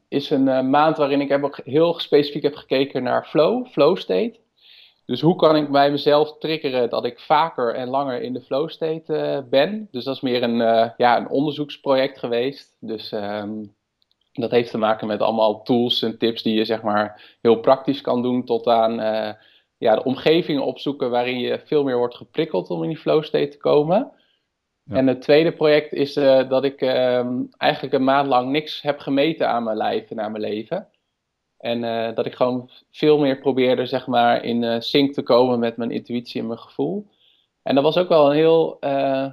is 0.08 0.30
een 0.30 0.70
maand 0.70 0.98
waarin 0.98 1.22
ik 1.22 1.30
heb 1.30 1.62
heel 1.64 2.00
specifiek 2.00 2.44
heb 2.44 2.56
gekeken 2.56 3.04
naar 3.04 3.26
flow, 3.26 3.68
flow 3.68 3.98
state. 3.98 4.42
Dus 5.06 5.22
hoe 5.22 5.36
kan 5.36 5.56
ik 5.56 5.70
bij 5.70 5.92
mezelf 5.92 6.38
triggeren 6.38 6.90
dat 6.90 7.06
ik 7.06 7.20
vaker 7.20 7.76
en 7.76 7.88
langer 7.88 8.22
in 8.22 8.34
de 8.34 8.42
flow 8.42 8.70
state 8.70 9.14
uh, 9.14 9.50
ben? 9.50 9.88
Dus 9.92 10.04
dat 10.04 10.16
is 10.16 10.22
meer 10.22 10.44
een, 10.44 10.60
uh, 10.60 10.90
ja, 10.98 11.18
een 11.18 11.30
onderzoeksproject 11.30 12.20
geweest. 12.20 12.78
Dus 12.80 13.12
um, 13.12 13.76
dat 14.34 14.52
heeft 14.52 14.72
te 14.72 14.78
maken 14.78 15.08
met 15.08 15.22
allemaal 15.22 15.64
tools 15.64 16.02
en 16.02 16.18
tips 16.18 16.44
die 16.44 16.56
je 16.56 16.66
zeg 16.66 16.82
maar 16.82 17.38
heel 17.42 17.60
praktisch 17.60 18.02
kan 18.02 18.22
doen 18.22 18.46
tot 18.46 18.68
aan 18.68 19.00
uh, 19.00 19.34
ja, 19.78 19.96
de 19.96 20.04
omgevingen 20.04 20.66
opzoeken 20.66 21.10
waarin 21.10 21.40
je 21.40 21.62
veel 21.66 21.84
meer 21.84 21.98
wordt 21.98 22.16
geprikkeld 22.16 22.70
om 22.70 22.84
in 22.84 22.90
die 22.90 22.98
flow 22.98 23.24
state 23.24 23.48
te 23.48 23.58
komen. 23.58 24.12
Ja. 24.84 24.96
En 24.96 25.08
het 25.08 25.22
tweede 25.22 25.52
project 25.52 25.94
is 25.94 26.14
dat 26.14 26.64
ik 26.64 26.82
um, 26.82 27.50
eigenlijk 27.58 27.94
een 27.94 28.04
maand 28.04 28.28
lang 28.28 28.50
niks 28.50 28.82
heb 28.82 29.00
gemeten 29.00 29.50
aan 29.50 29.64
mijn 29.64 29.78
lijf 29.78 30.10
en 30.10 30.22
aan 30.22 30.32
mijn 30.32 30.44
leven. 30.44 30.88
En 31.64 31.84
uh, 31.84 32.16
dat 32.16 32.26
ik 32.26 32.36
gewoon 32.36 32.70
veel 32.92 33.20
meer 33.20 33.40
probeerde, 33.40 33.86
zeg 33.86 34.08
maar, 34.08 34.44
in 34.44 34.64
uh, 34.64 34.80
sync 34.80 35.14
te 35.14 35.22
komen 35.22 35.60
met 35.60 35.78
mijn 35.78 35.92
intuïtie 35.92 36.42
en 36.42 36.48
mijn 36.48 36.60
gevoel. 36.60 37.08
En 37.62 37.76
dat 37.76 37.84
was 37.84 37.98
ook 37.98 38.08
wel 38.08 38.26
een 38.26 38.36
heel, 38.36 38.78
uh, 38.80 39.28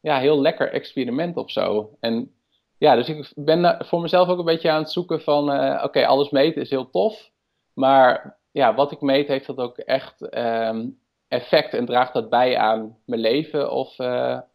ja, 0.00 0.18
heel 0.18 0.40
lekker 0.40 0.72
experiment 0.72 1.36
of 1.36 1.50
zo. 1.50 1.96
En 2.00 2.32
ja, 2.78 2.94
dus 2.94 3.08
ik 3.08 3.32
ben 3.34 3.84
voor 3.86 4.00
mezelf 4.00 4.28
ook 4.28 4.38
een 4.38 4.44
beetje 4.44 4.70
aan 4.70 4.82
het 4.82 4.90
zoeken 4.90 5.20
van, 5.20 5.50
oké, 5.82 6.06
alles 6.06 6.30
meten 6.30 6.62
is 6.62 6.70
heel 6.70 6.90
tof. 6.90 7.30
Maar 7.74 8.38
ja, 8.50 8.74
wat 8.74 8.92
ik 8.92 9.00
meet, 9.00 9.28
heeft 9.28 9.46
dat 9.46 9.58
ook 9.58 9.78
echt 9.78 10.36
um, 10.36 10.98
effect 11.28 11.74
en 11.74 11.86
draagt 11.86 12.12
dat 12.12 12.30
bij 12.30 12.56
aan 12.56 12.96
mijn 13.04 13.20
leven? 13.20 13.70
Of, 13.70 13.96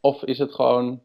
of 0.02 0.24
is 0.24 0.40
het 0.40 0.54
gewoon, 0.54 1.02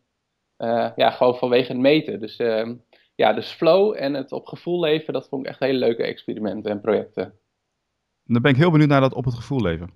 ja, 0.97 1.11
gewoon 1.11 1.37
vanwege 1.37 1.73
het 1.73 1.81
meten? 1.81 2.21
Dus 2.21 2.37
ehm, 2.37 2.75
ja, 3.17 3.33
dus 3.33 3.53
flow 3.53 3.95
en 3.99 4.15
het 4.15 4.33
op 4.33 4.47
gevoel 4.47 4.81
leven, 4.81 5.13
dat 5.13 5.29
vond 5.29 5.43
ik 5.43 5.49
echt 5.49 5.61
hele 5.61 5.79
leuke 5.79 6.03
experimenten 6.03 6.71
en 6.71 6.81
projecten. 6.81 7.33
Dan 8.25 8.43
ben 8.43 8.51
ik 8.51 8.57
heel 8.57 8.71
benieuwd 8.71 8.89
naar 8.89 9.01
dat 9.01 9.15
op 9.15 9.25
het 9.25 9.35
gevoel 9.35 9.61
leven. 9.61 9.91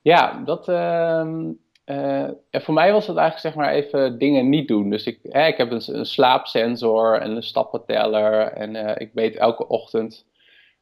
Ja, 0.00 0.42
dat, 0.44 0.68
uh, 0.68 2.28
voor 2.50 2.74
mij 2.74 2.92
was 2.92 3.06
het 3.06 3.16
eigenlijk 3.16 3.38
zeg 3.38 3.54
maar 3.54 3.72
even 3.72 4.18
dingen 4.18 4.48
niet 4.48 4.68
doen. 4.68 4.90
Dus 4.90 5.06
ik, 5.06 5.18
hè, 5.22 5.46
ik 5.46 5.56
heb 5.56 5.70
een, 5.70 5.82
een, 5.86 6.06
slaapsensor 6.06 7.20
en 7.20 7.30
een 7.30 7.42
stappenteller 7.42 8.52
en 8.52 8.74
uh, 8.74 8.92
ik 8.96 9.14
meet 9.14 9.36
elke 9.36 9.68
ochtend 9.68 10.26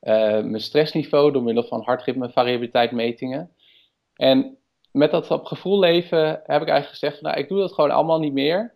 eh, 0.00 0.42
mijn 0.42 0.60
stressniveau 0.60 1.32
door 1.32 1.42
middel 1.42 1.64
van 1.64 1.82
hartritme 1.82 2.30
variabiliteit 2.30 2.90
metingen. 2.90 3.50
En 4.14 4.56
met 4.92 5.10
dat 5.10 5.30
op 5.30 5.44
gevoel 5.44 5.78
leven 5.78 6.26
heb 6.26 6.62
ik 6.62 6.68
eigenlijk 6.68 6.88
gezegd, 6.88 7.20
nou 7.20 7.38
ik 7.38 7.48
doe 7.48 7.58
dat 7.58 7.72
gewoon 7.72 7.90
allemaal 7.90 8.18
niet 8.18 8.32
meer. 8.32 8.74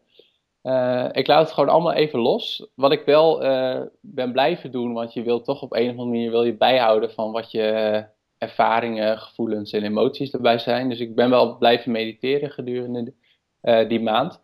Uh, 0.65 1.09
ik 1.13 1.27
laat 1.27 1.45
het 1.45 1.53
gewoon 1.53 1.69
allemaal 1.69 1.93
even 1.93 2.19
los. 2.19 2.69
Wat 2.75 2.93
ik 2.93 3.05
wel 3.05 3.45
uh, 3.45 3.81
ben 4.01 4.33
blijven 4.33 4.71
doen, 4.71 4.93
want 4.93 5.13
je 5.13 5.23
wilt 5.23 5.45
toch 5.45 5.63
op 5.63 5.73
een 5.73 5.85
of 5.85 5.91
andere 5.91 6.09
manier 6.09 6.31
wil 6.31 6.45
je 6.45 6.57
bijhouden 6.57 7.11
van 7.11 7.33
wat 7.33 7.51
je 7.51 8.05
ervaringen, 8.39 9.19
gevoelens 9.19 9.73
en 9.73 9.83
emoties 9.83 10.33
erbij 10.33 10.59
zijn. 10.59 10.89
Dus 10.89 11.01
ik 11.01 11.15
ben 11.15 11.31
wel 11.31 11.59
blijven 11.59 11.93
mediteren 11.93 12.51
gedurende 12.51 13.15
uh, 13.63 13.89
die 13.89 14.01
maand. 14.01 14.41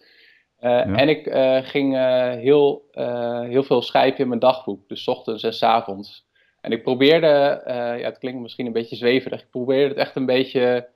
Ja. 0.58 0.84
En 0.84 1.08
ik 1.08 1.28
ging 1.66 1.94
heel, 2.40 2.84
heel 3.48 3.62
veel 3.62 3.82
schrijven 3.82 4.20
in 4.20 4.28
mijn 4.28 4.40
dagboek, 4.40 4.88
dus 4.88 5.08
ochtends 5.08 5.42
en 5.42 5.54
s 5.54 5.62
avonds. 5.62 6.28
En 6.60 6.72
ik 6.72 6.82
probeerde, 6.82 7.62
ja, 7.66 7.96
het 7.96 8.18
klinkt 8.18 8.40
misschien 8.40 8.66
een 8.66 8.72
beetje 8.72 8.96
zweverig, 8.96 9.40
ik 9.40 9.50
probeerde 9.50 9.88
het 9.88 9.96
echt 9.96 10.16
een 10.16 10.26
beetje 10.26 10.88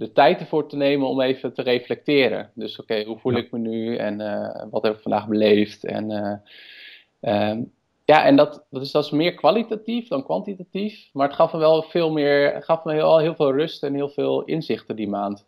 de 0.00 0.12
tijd 0.12 0.40
ervoor 0.40 0.68
te 0.68 0.76
nemen 0.76 1.08
om 1.08 1.20
even 1.20 1.54
te 1.54 1.62
reflecteren. 1.62 2.50
Dus 2.54 2.80
oké, 2.80 3.04
hoe 3.04 3.18
voel 3.18 3.32
ik 3.32 3.50
me 3.50 3.58
nu 3.58 3.96
en 3.96 4.20
uh, 4.20 4.64
wat 4.70 4.82
heb 4.82 4.94
ik 4.94 5.02
vandaag 5.02 5.28
beleefd? 5.28 5.84
En, 5.84 6.10
uh, 6.10 7.50
um, 7.50 7.72
ja, 8.04 8.24
en 8.24 8.36
dat, 8.36 8.66
dat, 8.70 8.82
is, 8.82 8.90
dat 8.90 9.04
is 9.04 9.10
meer 9.10 9.34
kwalitatief 9.34 10.08
dan 10.08 10.24
kwantitatief. 10.24 11.08
Maar 11.12 11.26
het 11.26 11.36
gaf 11.36 11.52
me 11.52 11.58
wel 11.58 11.82
veel 11.82 12.12
meer, 12.12 12.62
gaf 12.62 12.84
me 12.84 12.92
heel, 12.92 13.18
heel 13.18 13.34
veel 13.34 13.52
rust 13.52 13.82
en 13.82 13.94
heel 13.94 14.08
veel 14.08 14.42
inzichten 14.42 14.96
die 14.96 15.08
maand. 15.08 15.46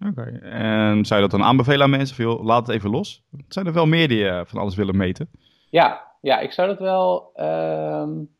Oké, 0.00 0.20
okay. 0.20 0.50
en 0.50 1.04
zou 1.04 1.20
je 1.20 1.28
dat 1.28 1.38
dan 1.38 1.48
aanbevelen 1.48 1.82
aan 1.82 1.90
mensen? 1.90 2.44
Laat 2.44 2.66
het 2.66 2.76
even 2.76 2.90
los. 2.90 3.22
Zijn 3.48 3.66
er 3.66 3.72
wel 3.72 3.86
meer 3.86 4.08
die 4.08 4.22
uh, 4.22 4.40
van 4.44 4.60
alles 4.60 4.74
willen 4.74 4.96
meten? 4.96 5.30
Ja, 5.70 6.12
ja 6.20 6.38
ik 6.38 6.52
zou 6.52 6.68
dat 6.68 6.78
wel. 6.78 7.32
Um, 7.36 8.30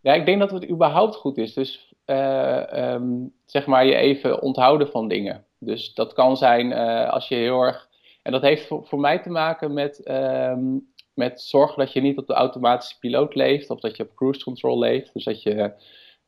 ja, 0.00 0.12
ik 0.12 0.26
denk 0.26 0.38
dat 0.40 0.50
het 0.50 0.70
überhaupt 0.70 1.16
goed 1.16 1.38
is. 1.38 1.54
Dus 1.54 1.89
uh, 2.10 2.92
um, 2.92 3.32
zeg 3.46 3.66
maar 3.66 3.86
je 3.86 3.94
even 3.94 4.42
onthouden 4.42 4.88
van 4.88 5.08
dingen. 5.08 5.44
Dus 5.58 5.94
dat 5.94 6.12
kan 6.12 6.36
zijn 6.36 6.70
uh, 6.70 7.10
als 7.10 7.28
je 7.28 7.34
heel 7.34 7.62
erg. 7.62 7.88
En 8.22 8.32
dat 8.32 8.42
heeft 8.42 8.66
voor, 8.66 8.86
voor 8.86 9.00
mij 9.00 9.18
te 9.18 9.30
maken 9.30 9.72
met, 9.72 10.10
um, 10.10 10.92
met 11.14 11.40
zorgen 11.40 11.78
dat 11.78 11.92
je 11.92 12.00
niet 12.00 12.18
op 12.18 12.26
de 12.26 12.34
automatische 12.34 12.98
piloot 12.98 13.34
leeft 13.34 13.70
of 13.70 13.80
dat 13.80 13.96
je 13.96 14.02
op 14.02 14.14
cruise 14.14 14.44
control 14.44 14.78
leeft. 14.78 15.12
Dus 15.12 15.24
dat 15.24 15.42
je 15.42 15.72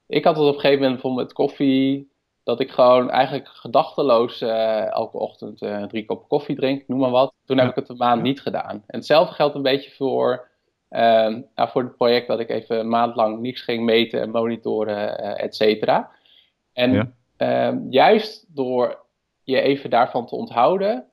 ik 0.07 0.25
had 0.25 0.37
het 0.37 0.47
op 0.47 0.55
een 0.55 0.61
gegeven 0.61 0.83
moment 0.83 1.01
bijvoorbeeld 1.01 1.27
met 1.27 1.37
koffie, 1.37 2.11
dat 2.43 2.61
ik 2.61 2.71
gewoon 2.71 3.11
eigenlijk 3.11 3.49
gedachteloos 3.49 4.41
elke 4.41 5.19
ochtend 5.19 5.59
drie 5.89 6.05
kop 6.05 6.29
koffie 6.29 6.57
drink, 6.57 6.89
noem 6.89 6.99
maar 6.99 7.11
wat. 7.11 7.35
Toen 7.45 7.59
heb 7.59 7.69
ik 7.69 7.75
het 7.75 7.89
een 7.89 7.97
maand 7.97 8.23
niet 8.23 8.41
gedaan. 8.41 8.83
En 8.87 8.99
hetzelfde 8.99 9.35
geldt 9.35 9.55
een 9.55 9.62
beetje 9.62 9.91
voor, 9.91 10.51
nou, 11.54 11.70
voor 11.70 11.82
het 11.82 11.96
project 11.96 12.26
dat 12.26 12.40
ik 12.40 12.49
even 12.49 12.78
een 12.78 12.88
maand 12.88 13.16
lang 13.16 13.40
niks 13.40 13.61
ging 13.61 13.84
meten 13.84 14.20
en 14.20 14.30
monitoren, 14.30 15.18
et 15.38 15.54
cetera. 15.54 16.11
En 16.72 17.16
ehm, 17.37 17.78
juist 17.90 18.54
door 18.54 18.99
je 19.42 19.61
even 19.61 19.90
daarvan 19.90 20.26
te 20.26 20.34
onthouden, 20.34 21.06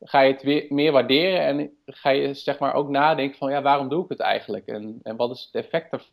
ga 0.00 0.20
je 0.20 0.32
het 0.32 0.42
weer 0.42 0.66
meer 0.68 0.92
waarderen 0.92 1.40
en 1.40 1.70
ga 1.86 2.10
je 2.10 2.34
zeg 2.34 2.58
maar 2.58 2.74
ook 2.74 2.88
nadenken 2.88 3.38
van 3.38 3.50
ja, 3.50 3.62
waarom 3.62 3.88
doe 3.88 4.02
ik 4.02 4.08
het 4.08 4.20
eigenlijk 4.20 4.66
en, 4.66 5.00
en 5.02 5.16
wat 5.16 5.30
is 5.30 5.50
het 5.52 5.64
effect 5.64 6.08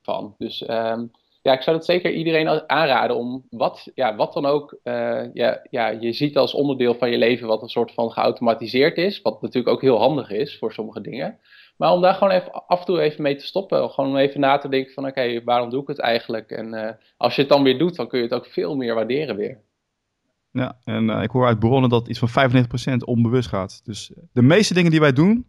ervan. 0.00 0.34
Dus 0.38 0.64
ehm, 0.64 1.06
ja, 1.42 1.52
ik 1.52 1.62
zou 1.62 1.76
het 1.76 1.84
zeker 1.84 2.12
iedereen 2.12 2.68
aanraden 2.68 3.16
om 3.16 3.46
wat, 3.50 3.90
ja, 3.94 4.16
wat 4.16 4.32
dan 4.32 4.46
ook 4.46 4.78
uh, 4.84 5.34
ja, 5.34 5.62
ja, 5.70 5.88
je 5.88 6.12
ziet 6.12 6.36
als 6.36 6.54
onderdeel 6.54 6.94
van 6.94 7.10
je 7.10 7.18
leven 7.18 7.46
wat 7.46 7.62
een 7.62 7.68
soort 7.68 7.92
van 7.92 8.10
geautomatiseerd 8.10 8.96
is, 8.96 9.22
wat 9.22 9.42
natuurlijk 9.42 9.74
ook 9.74 9.82
heel 9.82 9.98
handig 9.98 10.30
is 10.30 10.58
voor 10.58 10.72
sommige 10.72 11.00
dingen. 11.00 11.38
Maar 11.78 11.92
om 11.92 12.00
daar 12.00 12.14
gewoon 12.14 12.32
even 12.32 12.52
af 12.66 12.78
en 12.78 12.84
toe 12.84 13.00
even 13.00 13.22
mee 13.22 13.36
te 13.36 13.46
stoppen. 13.46 13.90
Gewoon 13.90 14.10
om 14.10 14.16
even 14.16 14.40
na 14.40 14.58
te 14.58 14.68
denken 14.68 14.92
van 14.92 15.06
oké, 15.06 15.44
waarom 15.44 15.70
doe 15.70 15.82
ik 15.82 15.88
het 15.88 15.98
eigenlijk? 15.98 16.50
En 16.50 16.74
uh, 16.74 16.90
als 17.16 17.34
je 17.34 17.40
het 17.40 17.50
dan 17.50 17.62
weer 17.62 17.78
doet, 17.78 17.96
dan 17.96 18.08
kun 18.08 18.18
je 18.18 18.24
het 18.24 18.34
ook 18.34 18.46
veel 18.46 18.76
meer 18.76 18.94
waarderen 18.94 19.36
weer. 19.36 19.60
Ja, 20.50 20.78
en 20.84 21.08
uh, 21.08 21.22
ik 21.22 21.30
hoor 21.30 21.46
uit 21.46 21.58
bronnen 21.58 21.90
dat 21.90 22.08
iets 22.08 22.18
van 22.18 22.52
95% 22.94 23.04
onbewust 23.04 23.48
gaat. 23.48 23.80
Dus 23.84 24.12
de 24.32 24.42
meeste 24.42 24.74
dingen 24.74 24.90
die 24.90 25.00
wij 25.00 25.12
doen, 25.12 25.46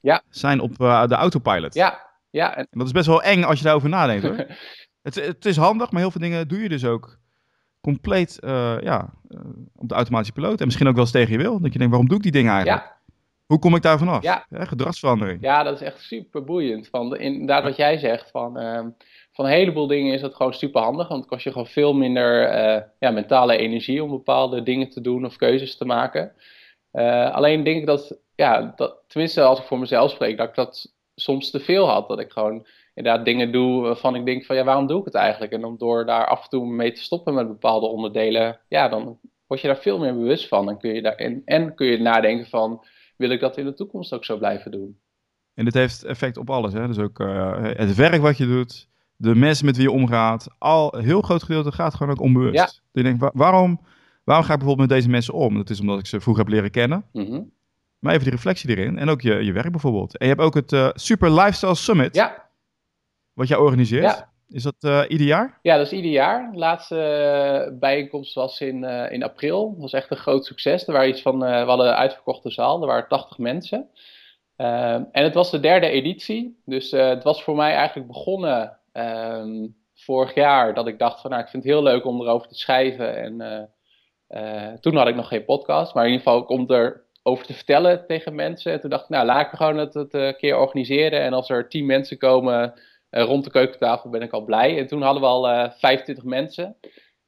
ja. 0.00 0.22
zijn 0.28 0.60
op 0.60 0.80
uh, 0.80 1.06
de 1.06 1.14
autopilot. 1.14 1.74
Ja, 1.74 2.06
ja. 2.30 2.56
En 2.56 2.66
dat 2.70 2.86
is 2.86 2.92
best 2.92 3.06
wel 3.06 3.22
eng 3.22 3.42
als 3.42 3.58
je 3.58 3.64
daarover 3.64 3.88
nadenkt 3.88 4.22
hoor. 4.22 4.36
het, 5.02 5.14
het 5.14 5.46
is 5.46 5.56
handig, 5.56 5.90
maar 5.90 6.00
heel 6.00 6.10
veel 6.10 6.20
dingen 6.20 6.48
doe 6.48 6.62
je 6.62 6.68
dus 6.68 6.84
ook 6.84 7.18
compleet 7.80 8.38
ja, 8.80 9.10
op 9.76 9.88
de 9.88 9.94
automatische 9.94 10.34
piloot. 10.34 10.60
En 10.60 10.66
misschien 10.66 10.88
ook 10.88 10.94
wel 10.94 11.02
eens 11.02 11.12
tegen 11.12 11.32
je 11.32 11.38
wil. 11.38 11.60
Dat 11.60 11.72
je 11.72 11.78
denkt, 11.78 11.92
waarom 11.92 12.08
doe 12.08 12.16
ik 12.16 12.22
die 12.22 12.32
dingen 12.32 12.52
eigenlijk? 12.52 12.84
Ja. 12.84 13.00
Hoe 13.46 13.58
kom 13.58 13.74
ik 13.74 13.82
daar 13.82 13.98
vanaf? 13.98 14.22
Ja. 14.22 14.46
gedragsverandering. 14.48 15.38
Ja, 15.40 15.62
dat 15.62 15.74
is 15.74 15.86
echt 15.86 16.00
super 16.00 16.44
boeiend. 16.44 16.88
Van 16.88 17.10
de, 17.10 17.18
inderdaad, 17.18 17.62
wat 17.62 17.76
jij 17.76 17.98
zegt, 17.98 18.30
van, 18.30 18.60
uh, 18.60 18.86
van 19.32 19.44
een 19.44 19.50
heleboel 19.50 19.86
dingen 19.86 20.14
is 20.14 20.20
dat 20.20 20.34
gewoon 20.34 20.54
super 20.54 20.82
handig. 20.82 21.08
Want 21.08 21.20
het 21.20 21.30
kost 21.30 21.44
je 21.44 21.52
gewoon 21.52 21.66
veel 21.66 21.94
minder 21.94 22.54
uh, 22.54 22.82
ja, 22.98 23.10
mentale 23.10 23.56
energie 23.56 24.02
om 24.02 24.10
bepaalde 24.10 24.62
dingen 24.62 24.90
te 24.90 25.00
doen 25.00 25.24
of 25.24 25.36
keuzes 25.36 25.76
te 25.76 25.84
maken. 25.84 26.32
Uh, 26.92 27.30
alleen 27.34 27.64
denk 27.64 27.80
ik 27.80 27.86
dat, 27.86 28.18
ja, 28.34 28.72
dat, 28.76 29.04
tenminste 29.06 29.42
als 29.42 29.58
ik 29.58 29.64
voor 29.64 29.78
mezelf 29.78 30.10
spreek, 30.10 30.36
dat 30.36 30.48
ik 30.48 30.54
dat 30.54 30.94
soms 31.14 31.50
te 31.50 31.60
veel 31.60 31.88
had. 31.88 32.08
Dat 32.08 32.20
ik 32.20 32.32
gewoon 32.32 32.66
inderdaad 32.94 33.24
dingen 33.24 33.52
doe 33.52 33.82
waarvan 33.82 34.14
ik 34.14 34.24
denk 34.24 34.44
van 34.44 34.56
ja, 34.56 34.64
waarom 34.64 34.86
doe 34.86 34.98
ik 34.98 35.04
het 35.04 35.14
eigenlijk? 35.14 35.52
En 35.52 35.64
om 35.64 35.78
door 35.78 36.06
daar 36.06 36.26
af 36.26 36.42
en 36.42 36.48
toe 36.48 36.66
mee 36.66 36.92
te 36.92 37.02
stoppen 37.02 37.34
met 37.34 37.48
bepaalde 37.48 37.86
onderdelen, 37.86 38.60
ja, 38.68 38.88
dan 38.88 39.18
word 39.46 39.60
je 39.60 39.66
daar 39.66 39.76
veel 39.76 39.98
meer 39.98 40.14
bewust 40.14 40.48
van. 40.48 40.68
En 40.68 40.78
kun 40.78 40.94
je, 40.94 41.02
daar, 41.02 41.14
en, 41.14 41.42
en 41.44 41.74
kun 41.74 41.86
je 41.86 41.98
nadenken 41.98 42.46
van 42.46 42.84
wil 43.16 43.30
ik 43.30 43.40
dat 43.40 43.56
in 43.56 43.64
de 43.64 43.74
toekomst 43.74 44.12
ook 44.12 44.24
zo 44.24 44.38
blijven 44.38 44.70
doen. 44.70 45.00
En 45.54 45.64
dit 45.64 45.74
heeft 45.74 46.04
effect 46.04 46.36
op 46.36 46.50
alles. 46.50 46.72
Hè? 46.72 46.86
Dus 46.86 46.98
ook 46.98 47.18
uh, 47.18 47.62
het 47.62 47.94
werk 47.94 48.22
wat 48.22 48.36
je 48.36 48.46
doet, 48.46 48.88
de 49.16 49.34
mensen 49.34 49.66
met 49.66 49.76
wie 49.76 49.84
je 49.84 49.92
omgaat. 49.92 50.48
Al 50.58 50.96
een 50.96 51.04
heel 51.04 51.22
groot 51.22 51.42
gedeelte 51.42 51.72
gaat 51.72 51.94
gewoon 51.94 52.12
ook 52.12 52.20
onbewust. 52.20 52.54
Ja. 52.54 52.70
Je 52.92 53.02
denkt, 53.02 53.30
waarom, 53.34 53.80
waarom 54.24 54.44
ga 54.44 54.52
ik 54.52 54.58
bijvoorbeeld 54.58 54.88
met 54.88 54.98
deze 54.98 55.10
mensen 55.10 55.34
om? 55.34 55.54
Dat 55.56 55.70
is 55.70 55.80
omdat 55.80 55.98
ik 55.98 56.06
ze 56.06 56.20
vroeger 56.20 56.44
heb 56.44 56.52
leren 56.52 56.70
kennen. 56.70 57.04
Mm 57.12 57.24
-hmm. 57.24 57.52
Maar 57.98 58.12
even 58.12 58.24
die 58.24 58.34
reflectie 58.34 58.70
erin. 58.70 58.98
En 58.98 59.08
ook 59.08 59.20
je, 59.20 59.34
je 59.34 59.52
werk 59.52 59.70
bijvoorbeeld. 59.70 60.16
En 60.16 60.26
je 60.26 60.32
hebt 60.32 60.44
ook 60.44 60.54
het 60.54 60.72
uh, 60.72 60.88
Super 60.92 61.32
Lifestyle 61.32 61.74
Summit. 61.74 62.14
Ja. 62.14 62.50
Wat 63.32 63.48
jij 63.48 63.56
organiseert. 63.56 64.02
Ja. 64.02 64.31
Is 64.52 64.62
dat 64.62 64.74
uh, 64.80 65.02
ieder 65.08 65.26
jaar? 65.26 65.58
Ja, 65.62 65.76
dat 65.76 65.86
is 65.86 65.92
ieder 65.92 66.10
jaar. 66.10 66.52
De 66.52 66.58
laatste 66.58 66.96
uh, 67.70 67.78
bijeenkomst 67.78 68.34
was 68.34 68.60
in, 68.60 68.82
uh, 68.82 69.12
in 69.12 69.22
april. 69.22 69.70
Dat 69.70 69.80
was 69.80 69.92
echt 69.92 70.10
een 70.10 70.16
groot 70.16 70.44
succes. 70.44 70.86
Er 70.86 70.92
waren 70.92 71.08
iets 71.08 71.22
van, 71.22 71.38
we 71.38 71.46
hadden 71.46 71.86
een 71.86 71.94
uitverkochte 71.94 72.50
zaal. 72.50 72.80
Er 72.80 72.86
waren 72.86 73.08
80 73.08 73.38
mensen. 73.38 73.88
en 74.56 75.08
het 75.12 75.34
was 75.34 75.50
de 75.50 75.60
derde 75.60 75.88
editie. 75.88 76.60
Dus 76.64 76.90
het 76.90 77.22
was 77.22 77.42
voor 77.42 77.56
mij 77.56 77.74
eigenlijk 77.74 78.08
begonnen 78.08 78.78
um, 78.92 79.76
vorig 79.94 80.34
jaar. 80.34 80.74
Dat 80.74 80.86
ik 80.86 80.98
dacht 80.98 81.20
van, 81.20 81.30
nou, 81.30 81.42
ik 81.42 81.48
vind 81.48 81.62
het 81.62 81.72
heel 81.72 81.82
leuk 81.82 82.04
om 82.04 82.20
erover 82.20 82.48
te 82.48 82.58
schrijven. 82.58 83.16
En 83.16 83.70
toen 84.80 84.96
had 84.96 85.08
ik 85.08 85.14
nog 85.14 85.28
geen 85.28 85.44
podcast. 85.44 85.94
Maar 85.94 86.04
in 86.04 86.10
ieder 86.10 86.26
geval 86.26 86.42
om 86.42 86.70
erover 86.70 87.46
te 87.46 87.54
vertellen 87.54 88.06
tegen 88.06 88.34
mensen. 88.34 88.72
En 88.72 88.80
toen 88.80 88.90
dacht 88.90 89.02
ik, 89.02 89.08
nou, 89.08 89.26
laat 89.26 89.46
ik 89.46 89.58
gewoon 89.58 89.76
het, 89.76 89.94
het 89.94 90.36
keer 90.36 90.58
organiseren. 90.58 91.20
En 91.20 91.32
als 91.32 91.50
er 91.50 91.68
10 91.68 91.86
mensen 91.86 92.18
komen... 92.18 92.74
Uh, 93.12 93.24
rond 93.24 93.44
de 93.44 93.50
keukentafel 93.50 94.10
ben 94.10 94.22
ik 94.22 94.32
al 94.32 94.44
blij. 94.44 94.78
En 94.78 94.86
toen 94.86 95.02
hadden 95.02 95.22
we 95.22 95.28
al 95.28 95.50
uh, 95.50 95.70
25 95.70 96.24
mensen. 96.24 96.76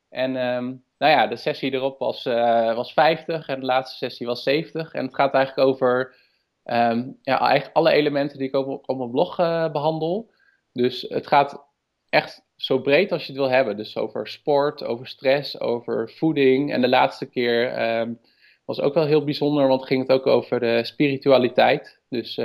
En 0.09 0.37
um, 0.37 0.85
nou 0.99 1.13
ja, 1.13 1.27
de 1.27 1.37
sessie 1.37 1.73
erop 1.73 1.99
was, 1.99 2.27
uh, 2.27 2.75
was 2.75 2.93
50 2.93 3.49
en 3.49 3.61
de 3.61 3.67
laatste 3.67 3.97
sessie 3.97 4.27
was 4.27 4.43
70. 4.43 4.93
En 4.93 5.05
het 5.05 5.15
gaat 5.15 5.35
eigenlijk 5.35 5.69
over 5.69 6.17
um, 6.65 7.19
ja, 7.23 7.41
eigenlijk 7.41 7.77
alle 7.77 7.91
elementen 7.91 8.39
die 8.39 8.49
ik 8.49 8.55
op, 8.55 8.89
op 8.89 8.97
mijn 8.97 9.11
blog 9.11 9.37
behandel. 9.73 10.31
Dus 10.73 11.07
het 11.09 11.27
gaat 11.27 11.67
echt 12.09 12.43
zo 12.57 12.81
breed 12.81 13.13
als 13.13 13.27
je 13.27 13.33
het 13.33 13.41
wil 13.41 13.51
hebben. 13.51 13.77
Dus 13.77 13.97
over 13.97 14.29
sport, 14.29 14.85
over 14.85 15.07
stress, 15.07 15.61
over 15.61 16.11
voeding. 16.11 16.73
En 16.73 16.81
de 16.81 16.89
laatste 16.89 17.27
keer 17.27 17.83
um, 18.01 18.21
was 18.65 18.81
ook 18.81 18.95
wel 18.95 19.07
heel 19.07 19.25
bijzonder, 19.25 19.69
want 19.69 19.87
ging 19.87 20.01
het 20.01 20.11
ook 20.11 20.27
over 20.27 20.61
de 20.61 20.85
spiritualiteit. 20.85 22.01
Dus 22.09 22.41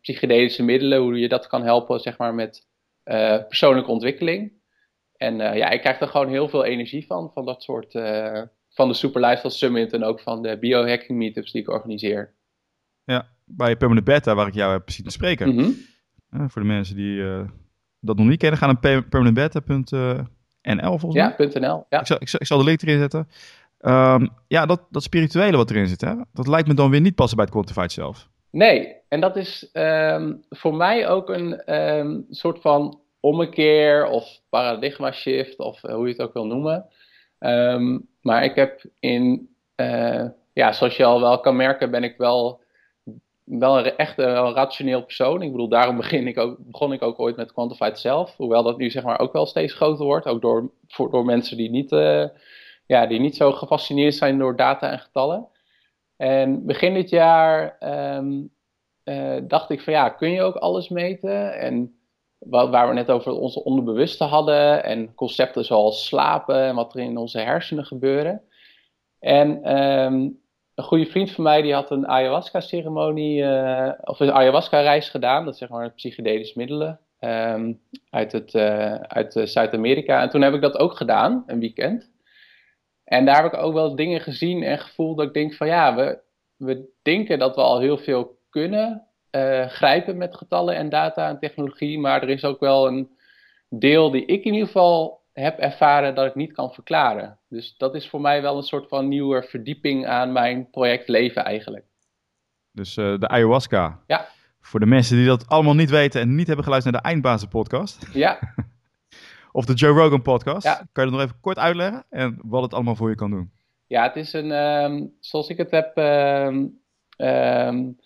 psychedelische 0.00 0.62
middelen, 0.62 1.00
hoe 1.00 1.18
je 1.18 1.28
dat 1.28 1.46
kan 1.46 1.62
helpen 1.62 2.00
zeg 2.00 2.18
maar, 2.18 2.34
met 2.34 2.68
uh, 3.04 3.46
persoonlijke 3.48 3.90
ontwikkeling. 3.90 4.52
En 5.16 5.40
uh, 5.40 5.56
ja, 5.56 5.70
ik 5.70 5.80
krijg 5.80 6.00
er 6.00 6.08
gewoon 6.08 6.28
heel 6.28 6.48
veel 6.48 6.64
energie 6.64 7.06
van, 7.06 7.30
van 7.34 7.44
dat 7.44 7.62
soort, 7.62 7.94
uh, 7.94 8.42
van 8.68 8.88
de 8.88 8.94
Super 8.94 9.20
Lifestyle 9.20 9.52
Summit 9.52 9.92
en 9.92 10.04
ook 10.04 10.20
van 10.20 10.42
de 10.42 10.58
biohacking 10.58 11.18
meetups 11.18 11.52
die 11.52 11.62
ik 11.62 11.68
organiseer. 11.68 12.34
Ja, 13.04 13.28
bij 13.44 13.76
Permanent 13.76 14.06
Beta, 14.06 14.34
waar 14.34 14.46
ik 14.46 14.54
jou 14.54 14.72
heb 14.72 14.90
zien 14.90 15.10
spreken. 15.10 15.48
Mm 15.48 15.58
-hmm. 15.58 16.50
voor 16.50 16.62
de 16.62 16.68
mensen 16.68 16.96
die 16.96 17.22
dat 18.00 18.16
nog 18.16 18.26
niet 18.26 18.38
kennen, 18.38 18.58
gaan 18.58 18.78
naar 18.80 19.02
permanentbeta.nl 19.02 20.98
volgens 20.98 21.14
ja, 21.14 21.34
mij. 21.38 21.46
.nl, 21.54 21.86
ja. 21.88 22.00
Ik 22.00 22.06
zal, 22.06 22.16
ik, 22.20 22.28
zal, 22.28 22.40
ik 22.40 22.46
zal 22.46 22.58
de 22.58 22.64
link 22.64 22.82
erin 22.82 22.98
zetten. 22.98 23.28
Um, 23.80 24.28
ja, 24.48 24.66
dat, 24.66 24.86
dat 24.90 25.02
spirituele 25.02 25.56
wat 25.56 25.70
erin 25.70 25.88
zit, 25.88 26.00
hè? 26.00 26.14
dat 26.32 26.46
lijkt 26.46 26.68
me 26.68 26.74
dan 26.74 26.90
weer 26.90 27.00
niet 27.00 27.14
passen 27.14 27.36
bij 27.36 27.44
het 27.44 27.54
Quantified 27.54 27.92
zelf. 27.92 28.29
Nee, 28.50 28.96
en 29.08 29.20
dat 29.20 29.36
is 29.36 29.70
um, 29.72 30.44
voor 30.48 30.74
mij 30.74 31.08
ook 31.08 31.28
een 31.28 31.74
um, 31.74 32.26
soort 32.30 32.60
van 32.60 33.00
ommekeer 33.20 34.06
of 34.06 34.40
paradigma 34.48 35.12
shift 35.12 35.58
of 35.58 35.82
uh, 35.84 35.94
hoe 35.94 36.06
je 36.06 36.12
het 36.12 36.22
ook 36.22 36.32
wil 36.32 36.46
noemen. 36.46 36.86
Um, 37.38 38.08
maar 38.20 38.44
ik 38.44 38.54
heb 38.54 38.82
in, 39.00 39.48
uh, 39.76 40.24
ja, 40.52 40.72
zoals 40.72 40.96
je 40.96 41.04
al 41.04 41.20
wel 41.20 41.40
kan 41.40 41.56
merken, 41.56 41.90
ben 41.90 42.04
ik 42.04 42.16
wel, 42.16 42.60
wel 43.44 43.78
een, 43.78 43.96
echt 43.96 44.18
een, 44.18 44.32
wel 44.32 44.54
rationeel 44.54 45.02
persoon. 45.02 45.42
Ik 45.42 45.50
bedoel, 45.50 45.68
daarom 45.68 45.96
begin 45.96 46.26
ik 46.26 46.38
ook, 46.38 46.56
begon 46.58 46.92
ik 46.92 47.02
ook 47.02 47.20
ooit 47.20 47.36
met 47.36 47.52
Quantified 47.52 47.98
Self. 47.98 48.36
Hoewel 48.36 48.62
dat 48.62 48.78
nu 48.78 48.90
zeg 48.90 49.02
maar 49.02 49.18
ook 49.18 49.32
wel 49.32 49.46
steeds 49.46 49.72
groter 49.72 50.04
wordt, 50.04 50.26
ook 50.26 50.40
door, 50.40 50.70
voor, 50.88 51.10
door 51.10 51.24
mensen 51.24 51.56
die 51.56 51.70
niet, 51.70 51.92
uh, 51.92 52.24
ja, 52.86 53.06
die 53.06 53.20
niet 53.20 53.36
zo 53.36 53.52
gefascineerd 53.52 54.14
zijn 54.14 54.38
door 54.38 54.56
data 54.56 54.90
en 54.90 54.98
getallen. 54.98 55.48
En 56.20 56.66
begin 56.66 56.94
dit 56.94 57.10
jaar 57.10 57.76
um, 58.16 58.50
uh, 59.04 59.36
dacht 59.42 59.70
ik 59.70 59.80
van 59.80 59.92
ja, 59.92 60.08
kun 60.08 60.30
je 60.30 60.42
ook 60.42 60.54
alles 60.54 60.88
meten? 60.88 61.58
En 61.58 61.94
waar, 62.38 62.70
waar 62.70 62.88
we 62.88 62.94
net 62.94 63.10
over 63.10 63.32
onze 63.32 63.64
onderbewuste 63.64 64.24
hadden 64.24 64.84
en 64.84 65.14
concepten 65.14 65.64
zoals 65.64 66.06
slapen 66.06 66.62
en 66.62 66.74
wat 66.74 66.94
er 66.94 67.00
in 67.00 67.16
onze 67.16 67.38
hersenen 67.38 67.84
gebeuren. 67.84 68.42
En 69.18 69.78
um, 69.78 70.40
een 70.74 70.84
goede 70.84 71.06
vriend 71.06 71.30
van 71.30 71.44
mij 71.44 71.62
die 71.62 71.74
had 71.74 71.90
een 71.90 72.08
ayahuasca-ceremonie 72.08 73.42
uh, 73.42 73.92
of 74.00 74.20
een 74.20 74.32
ayahuasca-reis 74.32 75.08
gedaan. 75.08 75.44
Dat 75.44 75.52
is 75.52 75.58
zeg 75.58 75.68
maar 75.68 75.90
psychedelische 75.90 76.58
middelen 76.58 77.00
um, 77.20 77.80
uit, 78.10 78.32
het, 78.32 78.54
uh, 78.54 78.94
uit 78.94 79.40
Zuid-Amerika. 79.44 80.22
En 80.22 80.30
toen 80.30 80.42
heb 80.42 80.54
ik 80.54 80.60
dat 80.60 80.78
ook 80.78 80.96
gedaan, 80.96 81.44
een 81.46 81.60
weekend. 81.60 82.10
En 83.10 83.24
daar 83.24 83.42
heb 83.42 83.52
ik 83.52 83.58
ook 83.58 83.72
wel 83.72 83.96
dingen 83.96 84.20
gezien 84.20 84.62
en 84.62 84.78
gevoeld 84.78 85.16
dat 85.16 85.26
ik 85.26 85.34
denk 85.34 85.54
van 85.54 85.66
ja, 85.66 85.94
we, 85.94 86.18
we 86.56 86.88
denken 87.02 87.38
dat 87.38 87.54
we 87.54 87.60
al 87.60 87.80
heel 87.80 87.98
veel 87.98 88.38
kunnen 88.50 89.06
uh, 89.30 89.66
grijpen 89.66 90.16
met 90.16 90.36
getallen 90.36 90.76
en 90.76 90.88
data 90.88 91.28
en 91.28 91.38
technologie. 91.38 91.98
Maar 91.98 92.22
er 92.22 92.28
is 92.28 92.44
ook 92.44 92.60
wel 92.60 92.86
een 92.86 93.10
deel 93.68 94.10
die 94.10 94.24
ik 94.24 94.44
in 94.44 94.52
ieder 94.52 94.66
geval 94.66 95.22
heb 95.32 95.58
ervaren 95.58 96.14
dat 96.14 96.26
ik 96.26 96.34
niet 96.34 96.52
kan 96.52 96.72
verklaren. 96.72 97.38
Dus 97.48 97.76
dat 97.76 97.94
is 97.94 98.08
voor 98.08 98.20
mij 98.20 98.42
wel 98.42 98.56
een 98.56 98.62
soort 98.62 98.88
van 98.88 99.08
nieuwe 99.08 99.42
verdieping 99.42 100.06
aan 100.06 100.32
mijn 100.32 100.70
project 100.70 101.08
leven 101.08 101.44
eigenlijk. 101.44 101.84
Dus 102.72 102.96
uh, 102.96 103.18
de 103.18 103.28
ayahuasca. 103.28 104.00
Ja. 104.06 104.28
Voor 104.60 104.80
de 104.80 104.86
mensen 104.86 105.16
die 105.16 105.26
dat 105.26 105.48
allemaal 105.48 105.74
niet 105.74 105.90
weten 105.90 106.20
en 106.20 106.34
niet 106.34 106.46
hebben 106.46 106.64
geluisterd 106.64 106.94
naar 106.94 107.02
de 107.02 107.08
Eindbazen 107.08 107.48
podcast. 107.48 108.08
Ja. 108.12 108.38
of 109.52 109.64
de 109.64 109.74
Joe 109.74 109.92
Rogan 109.92 110.22
podcast. 110.22 110.66
Ja. 110.66 110.74
Kan 110.92 111.04
je 111.04 111.10
dat 111.10 111.20
nog 111.20 111.28
even 111.28 111.40
kort 111.40 111.58
uitleggen 111.58 112.04
en 112.10 112.38
wat 112.42 112.62
het 112.62 112.74
allemaal 112.74 112.96
voor 112.96 113.08
je 113.08 113.14
kan 113.14 113.30
doen? 113.30 113.50
Ja, 113.86 114.02
het 114.02 114.16
is 114.16 114.32
een, 114.32 114.50
um, 114.50 115.12
zoals 115.20 115.48
ik 115.48 115.56
het 115.56 115.70
heb, 115.70 115.96
um, 115.96 116.80
um, 117.16 117.96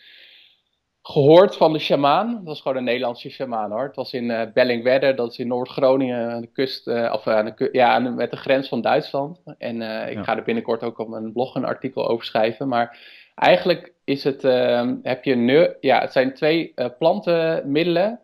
gehoord 1.06 1.56
van 1.56 1.72
de 1.72 1.78
shamaan. 1.78 2.34
Dat 2.34 2.44
was 2.44 2.60
gewoon 2.60 2.76
een 2.76 2.84
Nederlandse 2.84 3.30
shamaan 3.30 3.70
hoor. 3.70 3.82
Het 3.82 3.96
was 3.96 4.12
in 4.12 4.24
uh, 4.24 4.42
Bellingwedde, 4.54 5.14
dat 5.14 5.30
is 5.30 5.38
in 5.38 5.48
Noord-Groningen, 5.48 6.30
aan 6.30 6.40
de 6.40 6.52
kust, 6.52 6.86
uh, 6.86 7.12
of 7.12 7.26
aan 7.26 7.44
de, 7.44 7.68
ja, 7.72 7.88
aan 7.88 8.04
de, 8.04 8.10
met 8.10 8.30
de 8.30 8.36
grens 8.36 8.68
van 8.68 8.80
Duitsland. 8.80 9.40
En 9.58 9.80
uh, 9.80 10.10
ik 10.10 10.16
ja. 10.16 10.22
ga 10.22 10.36
er 10.36 10.42
binnenkort 10.42 10.82
ook 10.82 10.98
op 10.98 11.08
mijn 11.08 11.32
blog 11.32 11.54
een 11.54 11.64
artikel 11.64 12.08
over 12.08 12.24
schrijven. 12.24 12.68
Maar 12.68 12.98
eigenlijk 13.34 13.92
is 14.04 14.24
het, 14.24 14.44
ehm, 14.44 14.96
heb 15.02 15.24
je 15.24 15.34
nu, 15.34 15.68
ja, 15.80 16.00
het 16.00 16.12
zijn 16.12 16.34
twee 16.34 16.74
plantenmiddelen. 16.98 18.20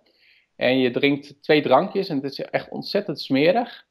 En 0.61 0.79
je 0.79 0.91
drinkt 0.91 1.43
twee 1.43 1.63
drankjes 1.63 2.09
en 2.09 2.17
het 2.17 2.25
is 2.25 2.41
echt 2.41 2.69
ontzettend 2.69 3.21
smerig. 3.21 3.87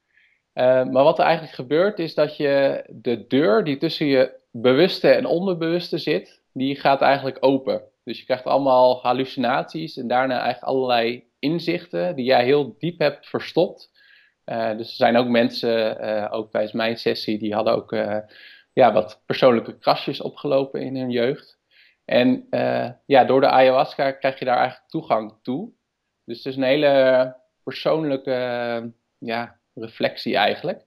maar 0.54 0.92
wat 0.92 1.18
er 1.18 1.24
eigenlijk 1.24 1.54
gebeurt 1.54 1.98
is 1.98 2.14
dat 2.14 2.36
je 2.36 2.84
de 2.88 3.26
deur 3.26 3.64
die 3.64 3.76
tussen 3.76 4.06
je 4.06 4.38
bewuste 4.50 5.08
en 5.08 5.26
onderbewuste 5.26 5.98
zit, 5.98 6.42
die 6.52 6.76
gaat 6.76 7.00
eigenlijk 7.00 7.36
open. 7.40 7.82
Dus 8.04 8.18
je 8.18 8.24
krijgt 8.24 8.44
allemaal 8.44 9.00
hallucinaties 9.02 9.96
en 9.96 10.08
daarna 10.08 10.40
eigenlijk 10.40 10.72
allerlei 10.72 11.24
inzichten 11.38 12.16
die 12.16 12.24
jij 12.24 12.44
heel 12.44 12.76
diep 12.78 12.98
hebt 12.98 13.28
verstopt. 13.28 13.90
Uh, 14.46 14.76
dus 14.76 14.88
er 14.88 14.96
zijn 14.96 15.16
ook 15.16 15.28
mensen, 15.28 16.04
uh, 16.04 16.28
ook 16.30 16.50
tijdens 16.50 16.72
mijn 16.72 16.96
sessie, 16.96 17.38
die 17.38 17.54
hadden 17.54 17.74
ook 17.74 17.96
ja, 18.72 18.92
wat 18.92 19.22
persoonlijke 19.26 19.78
krasjes 19.78 20.20
opgelopen 20.20 20.80
in 20.80 20.96
hun 20.96 21.10
jeugd. 21.10 21.58
En 22.04 22.46
ja, 23.06 23.24
door 23.24 23.40
de 23.40 23.48
ayahuasca 23.48 24.12
krijg 24.12 24.38
je 24.38 24.44
daar 24.44 24.56
eigenlijk 24.56 24.88
toegang 24.88 25.34
toe. 25.42 25.72
Dus 26.30 26.38
het 26.38 26.46
is 26.46 26.56
een 26.56 26.62
hele 26.62 27.36
persoonlijke 27.62 28.92
ja, 29.18 29.58
reflectie 29.74 30.36
eigenlijk. 30.36 30.86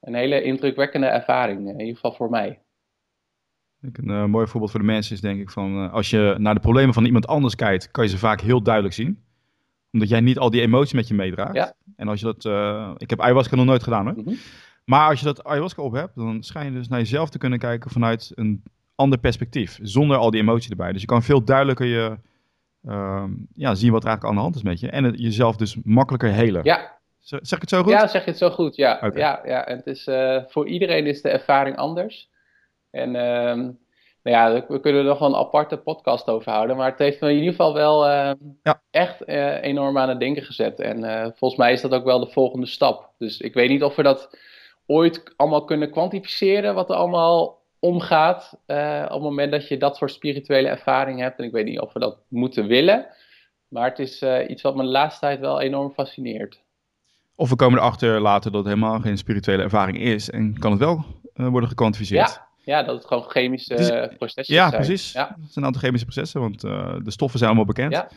Een 0.00 0.14
hele 0.14 0.42
indrukwekkende 0.42 1.06
ervaring, 1.06 1.68
in 1.68 1.80
ieder 1.80 1.94
geval 1.94 2.12
voor 2.12 2.30
mij. 2.30 2.62
Een 3.80 4.10
uh, 4.10 4.24
mooi 4.24 4.46
voorbeeld 4.46 4.70
voor 4.70 4.80
de 4.80 4.86
mensen 4.86 5.14
is 5.14 5.20
denk 5.20 5.40
ik 5.40 5.50
van 5.50 5.84
uh, 5.84 5.92
als 5.92 6.10
je 6.10 6.34
naar 6.38 6.54
de 6.54 6.60
problemen 6.60 6.94
van 6.94 7.04
iemand 7.04 7.26
anders 7.26 7.54
kijkt, 7.54 7.90
kan 7.90 8.04
je 8.04 8.10
ze 8.10 8.18
vaak 8.18 8.40
heel 8.40 8.62
duidelijk 8.62 8.94
zien. 8.94 9.24
Omdat 9.92 10.08
jij 10.08 10.20
niet 10.20 10.38
al 10.38 10.50
die 10.50 10.60
emoties 10.60 10.92
met 10.92 11.08
je 11.08 11.14
meedraagt. 11.14 11.54
Ja. 11.54 11.74
En 11.96 12.08
als 12.08 12.20
je 12.20 12.26
dat, 12.26 12.44
uh, 12.44 12.94
ik 12.96 13.10
heb 13.10 13.20
ayahuasca 13.20 13.56
nog 13.56 13.66
nooit 13.66 13.82
gedaan 13.82 14.04
hoor. 14.04 14.16
Mm 14.16 14.24
-hmm. 14.24 14.36
Maar 14.84 15.08
als 15.08 15.18
je 15.18 15.24
dat 15.24 15.44
ayahuasca 15.44 15.82
op 15.82 15.92
hebt, 15.92 16.14
dan 16.14 16.42
schijn 16.42 16.72
je 16.72 16.78
dus 16.78 16.88
naar 16.88 16.98
jezelf 16.98 17.30
te 17.30 17.38
kunnen 17.38 17.58
kijken 17.58 17.90
vanuit 17.90 18.32
een 18.34 18.62
ander 18.94 19.18
perspectief. 19.18 19.78
Zonder 19.82 20.16
al 20.16 20.30
die 20.30 20.40
emotie 20.40 20.70
erbij. 20.70 20.92
Dus 20.92 21.00
je 21.00 21.06
kan 21.06 21.22
veel 21.22 21.44
duidelijker 21.44 21.86
je, 21.86 22.18
ehm, 22.86 23.30
ja, 23.54 23.74
zien 23.74 23.92
wat 23.92 24.02
er 24.02 24.08
eigenlijk 24.08 24.24
aan 24.24 24.34
de 24.34 24.40
hand 24.40 24.54
is 24.54 24.62
met 24.62 24.80
je. 24.80 24.90
En 24.90 25.04
het, 25.04 25.18
jezelf 25.18 25.56
dus 25.56 25.76
makkelijker 25.84 26.30
helen. 26.30 26.64
Ja. 26.64 26.94
Zeg 27.20 27.40
ik 27.40 27.60
het 27.60 27.68
zo 27.68 27.82
goed? 27.82 27.92
Ja, 27.92 28.06
zeg 28.06 28.24
je 28.24 28.30
het 28.30 28.38
zo 28.38 28.50
goed. 28.50 28.76
Ja, 28.76 28.94
okay. 28.94 29.20
ja, 29.20 29.40
ja. 29.44 29.66
En 29.66 29.76
het 29.76 29.86
is, 29.86 30.08
voor 30.48 30.66
iedereen 30.66 31.06
is 31.06 31.22
de 31.22 31.28
ervaring 31.28 31.76
anders. 31.76 32.30
En 32.90 33.08
uh, 33.14 33.54
nou 34.26 34.36
ja, 34.36 34.64
we 34.68 34.80
kunnen 34.80 35.00
er 35.00 35.06
nog 35.06 35.18
wel 35.18 35.28
een 35.28 35.34
aparte 35.34 35.76
podcast 35.76 36.28
over 36.28 36.52
houden. 36.52 36.76
Maar 36.76 36.90
het 36.90 36.98
heeft 36.98 37.20
me 37.20 37.30
in 37.30 37.36
ieder 37.36 37.50
geval 37.50 37.74
wel 37.74 38.06
uh, 38.06 38.30
ja. 38.62 38.82
echt 38.90 39.28
uh, 39.28 39.62
enorm 39.62 39.98
aan 39.98 40.08
het 40.08 40.20
denken 40.20 40.42
gezet. 40.42 40.80
En 40.80 41.04
uh, 41.04 41.26
volgens 41.34 41.60
mij 41.60 41.72
is 41.72 41.80
dat 41.80 41.92
ook 41.94 42.04
wel 42.04 42.20
de 42.20 42.30
volgende 42.30 42.66
stap. 42.66 43.10
Dus 43.18 43.40
ik 43.40 43.54
weet 43.54 43.68
niet 43.68 43.82
of 43.82 43.96
we 43.96 44.02
dat 44.02 44.38
ooit 44.86 45.34
allemaal 45.36 45.64
kunnen 45.64 45.90
kwantificeren. 45.90 46.74
Wat 46.74 46.90
er 46.90 46.96
allemaal 46.96 47.62
omgaat 47.86 48.50
op 49.04 49.10
het 49.10 49.20
moment 49.20 49.50
dat 49.52 49.68
je 49.68 49.76
dat 49.76 49.96
soort 49.96 50.10
spirituele 50.12 50.68
ervaring 50.68 51.20
hebt. 51.20 51.38
En 51.38 51.44
ik 51.44 51.52
weet 51.52 51.64
niet 51.64 51.80
of 51.80 51.92
we 51.92 52.00
dat 52.00 52.18
moeten 52.28 52.66
willen. 52.66 53.06
Maar 53.68 53.88
het 53.88 53.98
is 53.98 54.22
iets 54.48 54.62
wat 54.62 54.76
me 54.76 54.82
de 54.82 54.88
laatste 54.88 55.20
tijd 55.20 55.40
wel 55.40 55.60
enorm 55.60 55.92
fascineert. 55.92 56.60
Of 57.34 57.48
we 57.48 57.56
komen 57.56 57.78
erachter 57.78 58.20
later 58.20 58.50
dat 58.50 58.64
het 58.64 58.74
helemaal 58.74 59.00
geen 59.00 59.18
spirituele 59.18 59.62
ervaring 59.62 59.98
is. 59.98 60.30
En 60.30 60.58
kan 60.58 60.70
het 60.70 60.80
wel 60.80 61.04
worden 61.34 61.68
gekwantificeerd. 61.68 62.28
Ja. 62.28 62.44
Ja, 62.64 62.82
dat 62.82 62.96
het 62.96 63.06
gewoon 63.06 63.22
chemische 63.28 63.74
Dus- 63.74 64.16
processen 64.18 64.54
Ja, 64.54 64.68
zijn. 64.68 64.82
precies. 64.82 65.12
Ja. 65.12 65.26
Het 65.28 65.36
zijn 65.36 65.50
een 65.54 65.64
aantal 65.64 65.80
chemische 65.82 66.06
processen, 66.06 66.40
want 66.40 66.64
eh, 66.64 66.96
de 67.02 67.10
stoffen 67.10 67.38
zijn 67.38 67.50
allemaal 67.50 67.68
bekend. 67.74 67.92
Ja. 67.92 68.08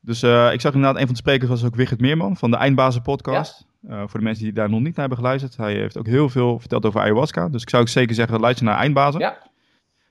Dus 0.00 0.22
eh, 0.22 0.52
ik 0.52 0.60
zag 0.60 0.74
inderdaad, 0.74 0.96
een 1.00 1.06
van 1.06 1.14
de 1.14 1.20
sprekers 1.20 1.50
was 1.50 1.64
ook 1.64 1.74
Wigert 1.74 2.00
Meerman 2.00 2.36
van 2.36 2.50
de 2.50 2.56
Eindbazen 2.56 3.02
podcast. 3.02 3.65
Eh, 3.88 3.98
voor 4.06 4.18
de 4.18 4.24
mensen 4.24 4.44
die 4.44 4.52
daar 4.52 4.70
nog 4.70 4.80
niet 4.80 4.96
naar 4.96 5.06
hebben 5.08 5.18
geluisterd. 5.18 5.56
Hij 5.56 5.74
heeft 5.74 5.98
ook 5.98 6.06
heel 6.06 6.28
veel 6.28 6.58
verteld 6.58 6.86
over 6.86 7.00
ayahuasca. 7.00 7.48
Dus 7.48 7.62
ik 7.62 7.70
zou 7.70 7.82
ook 7.82 7.88
zeker 7.88 8.14
zeggen, 8.14 8.40
luister 8.40 8.64
naar 8.64 8.76
Eindbazen. 8.76 9.20
Ja. 9.20 9.38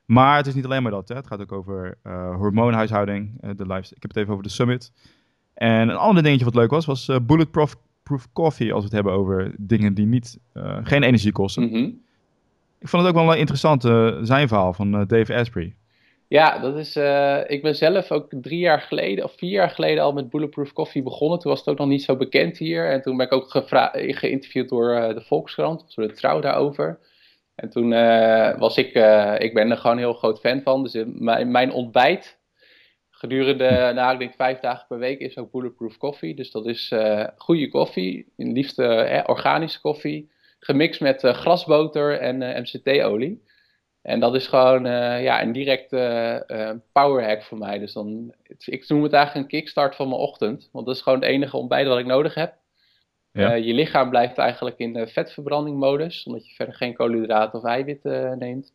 Maar 0.06 0.38
het 0.38 0.48
is 0.48 0.54
niet 0.54 0.66
alleen 0.66 0.82
maar 0.84 0.92
dat. 0.92 1.10
Hè. 1.10 1.16
Het 1.16 1.28
gaat 1.28 1.42
ook 1.42 1.52
over 1.52 1.98
eh, 2.02 2.36
hormoonhuishouding. 2.36 3.38
eh, 3.40 3.50
de 3.56 3.64
ik 3.80 4.02
heb 4.02 4.10
het 4.10 4.16
even 4.16 4.32
over 4.32 4.44
de 4.44 4.50
summit. 4.50 4.92
En 5.54 5.90
een 5.90 5.96
ander 5.96 6.24
dingetje 6.24 6.46
wat 6.46 6.56
leuk 6.56 6.70
was, 6.70 6.86
was 6.86 7.12
bulletproof 7.22 7.76
proof 8.04 8.28
coffee. 8.34 8.74
Als 8.74 8.80
we 8.80 8.86
het 8.86 8.96
hebben 8.96 9.14
over 9.14 9.56
dingen 9.58 9.94
die 9.94 10.06
niet, 10.06 10.40
geen 10.84 11.04
energie 11.04 11.32
kosten. 11.32 11.64
Mhm. 11.64 11.90
Ik 12.80 12.88
vond 12.88 13.04
het 13.04 13.16
ook 13.16 13.22
wel 13.22 13.32
een 13.32 13.40
interessant 13.40 13.82
zijn 14.28 14.48
verhaal 14.48 14.74
van 14.74 14.92
Dave 14.92 15.36
Asprey. 15.36 15.76
Ja, 16.28 16.60
dat 16.60 16.78
is. 16.78 16.96
eh, 16.96 17.42
ik 17.48 17.62
ben 17.62 17.76
zelf 17.76 18.12
ook 18.12 18.28
drie 18.30 18.60
jaar 18.60 18.82
geleden 18.82 19.24
of 19.24 19.34
vier 19.38 19.50
jaar 19.52 19.70
geleden 19.70 20.04
al 20.04 20.14
met 20.14 20.30
Bulletproof 20.30 20.74
Coffee 20.74 21.04
begonnen. 21.04 21.40
Toen 21.40 21.52
was 21.52 21.60
het 21.60 21.70
ook 21.70 21.78
nog 21.78 21.88
niet 21.88 22.04
zo 22.04 22.16
bekend 22.16 22.58
hier. 22.58 22.90
En 22.92 23.02
toen 23.02 23.18
ben 23.18 23.26
ik 23.26 23.34
ook 23.34 23.66
geïnterviewd 23.92 24.70
door 24.70 24.96
eh, 24.96 25.14
de 25.16 25.22
Volkskrant, 25.22 25.96
door 25.96 26.08
de 26.08 26.14
Trouw 26.14 26.40
daarover. 26.40 27.00
En 27.56 27.70
toen 27.70 27.94
eh, 27.94 28.58
was 28.60 28.78
ik, 28.78 28.88
ik 29.42 29.54
ben 29.54 29.72
er 29.72 29.78
gewoon 29.78 29.96
een 29.96 30.04
heel 30.04 30.14
groot 30.14 30.40
fan 30.40 30.62
van. 30.62 30.84
Dus 30.84 31.04
mijn, 31.06 31.52
mijn 31.52 31.72
ontbijt 31.72 32.40
gedurende, 33.10 33.92
nou 33.96 34.14
ik 34.14 34.20
denk 34.20 34.34
vijf 34.34 34.60
dagen 34.60 34.88
per 34.88 34.98
week 34.98 35.20
is 35.20 35.38
ook 35.38 35.52
Bulletproof 35.52 35.98
Coffee. 35.98 36.36
Dus 36.36 36.52
dat 36.52 36.66
is 36.66 36.94
goede 37.38 37.70
koffie, 37.70 38.32
in 38.36 38.52
liefst 38.52 38.80
organische 39.26 39.82
koffie, 39.82 40.32
gemixt 40.60 41.02
met 41.02 41.22
grasboter 41.22 42.20
en 42.20 42.62
MCT-olie. 42.62 43.44
En 44.06 44.20
dat 44.20 44.36
is 44.36 44.48
gewoon 44.48 44.86
eh, 44.86 45.24
ja, 45.24 45.42
een 45.42 45.52
directe 45.52 45.98
eh, 45.98 46.70
eh, 46.70 46.76
powerhack 46.92 47.44
voor 47.44 47.58
mij. 47.58 47.80
Dus 47.80 47.94
dan, 47.94 48.34
ik 48.66 48.88
noem 48.88 49.04
het 49.04 49.14
eigenlijk 49.14 49.46
een 49.46 49.60
kickstart 49.60 49.96
van 49.96 50.08
mijn 50.10 50.22
ochtend. 50.22 50.70
Want 50.72 50.86
dat 50.86 50.96
is 50.96 51.02
gewoon 51.02 51.20
het 51.20 51.28
enige 51.28 51.58
ontbijt 51.58 51.88
wat 51.88 52.00
ik 52.00 52.06
nodig 52.06 52.34
heb. 52.34 52.54
Ja. 53.32 53.54
Je 53.54 53.74
lichaam 53.74 54.10
blijft 54.10 54.38
eigenlijk 54.38 54.78
in 54.78 54.94
de 54.94 55.08
vetverbrandingmodus, 55.08 56.24
omdat 56.24 56.48
je 56.48 56.56
verder 56.56 56.76
geen 56.76 56.94
koolhydraten 56.94 57.60
of 57.60 57.66
eiwitten 57.66 58.38
neemt. 58.38 58.74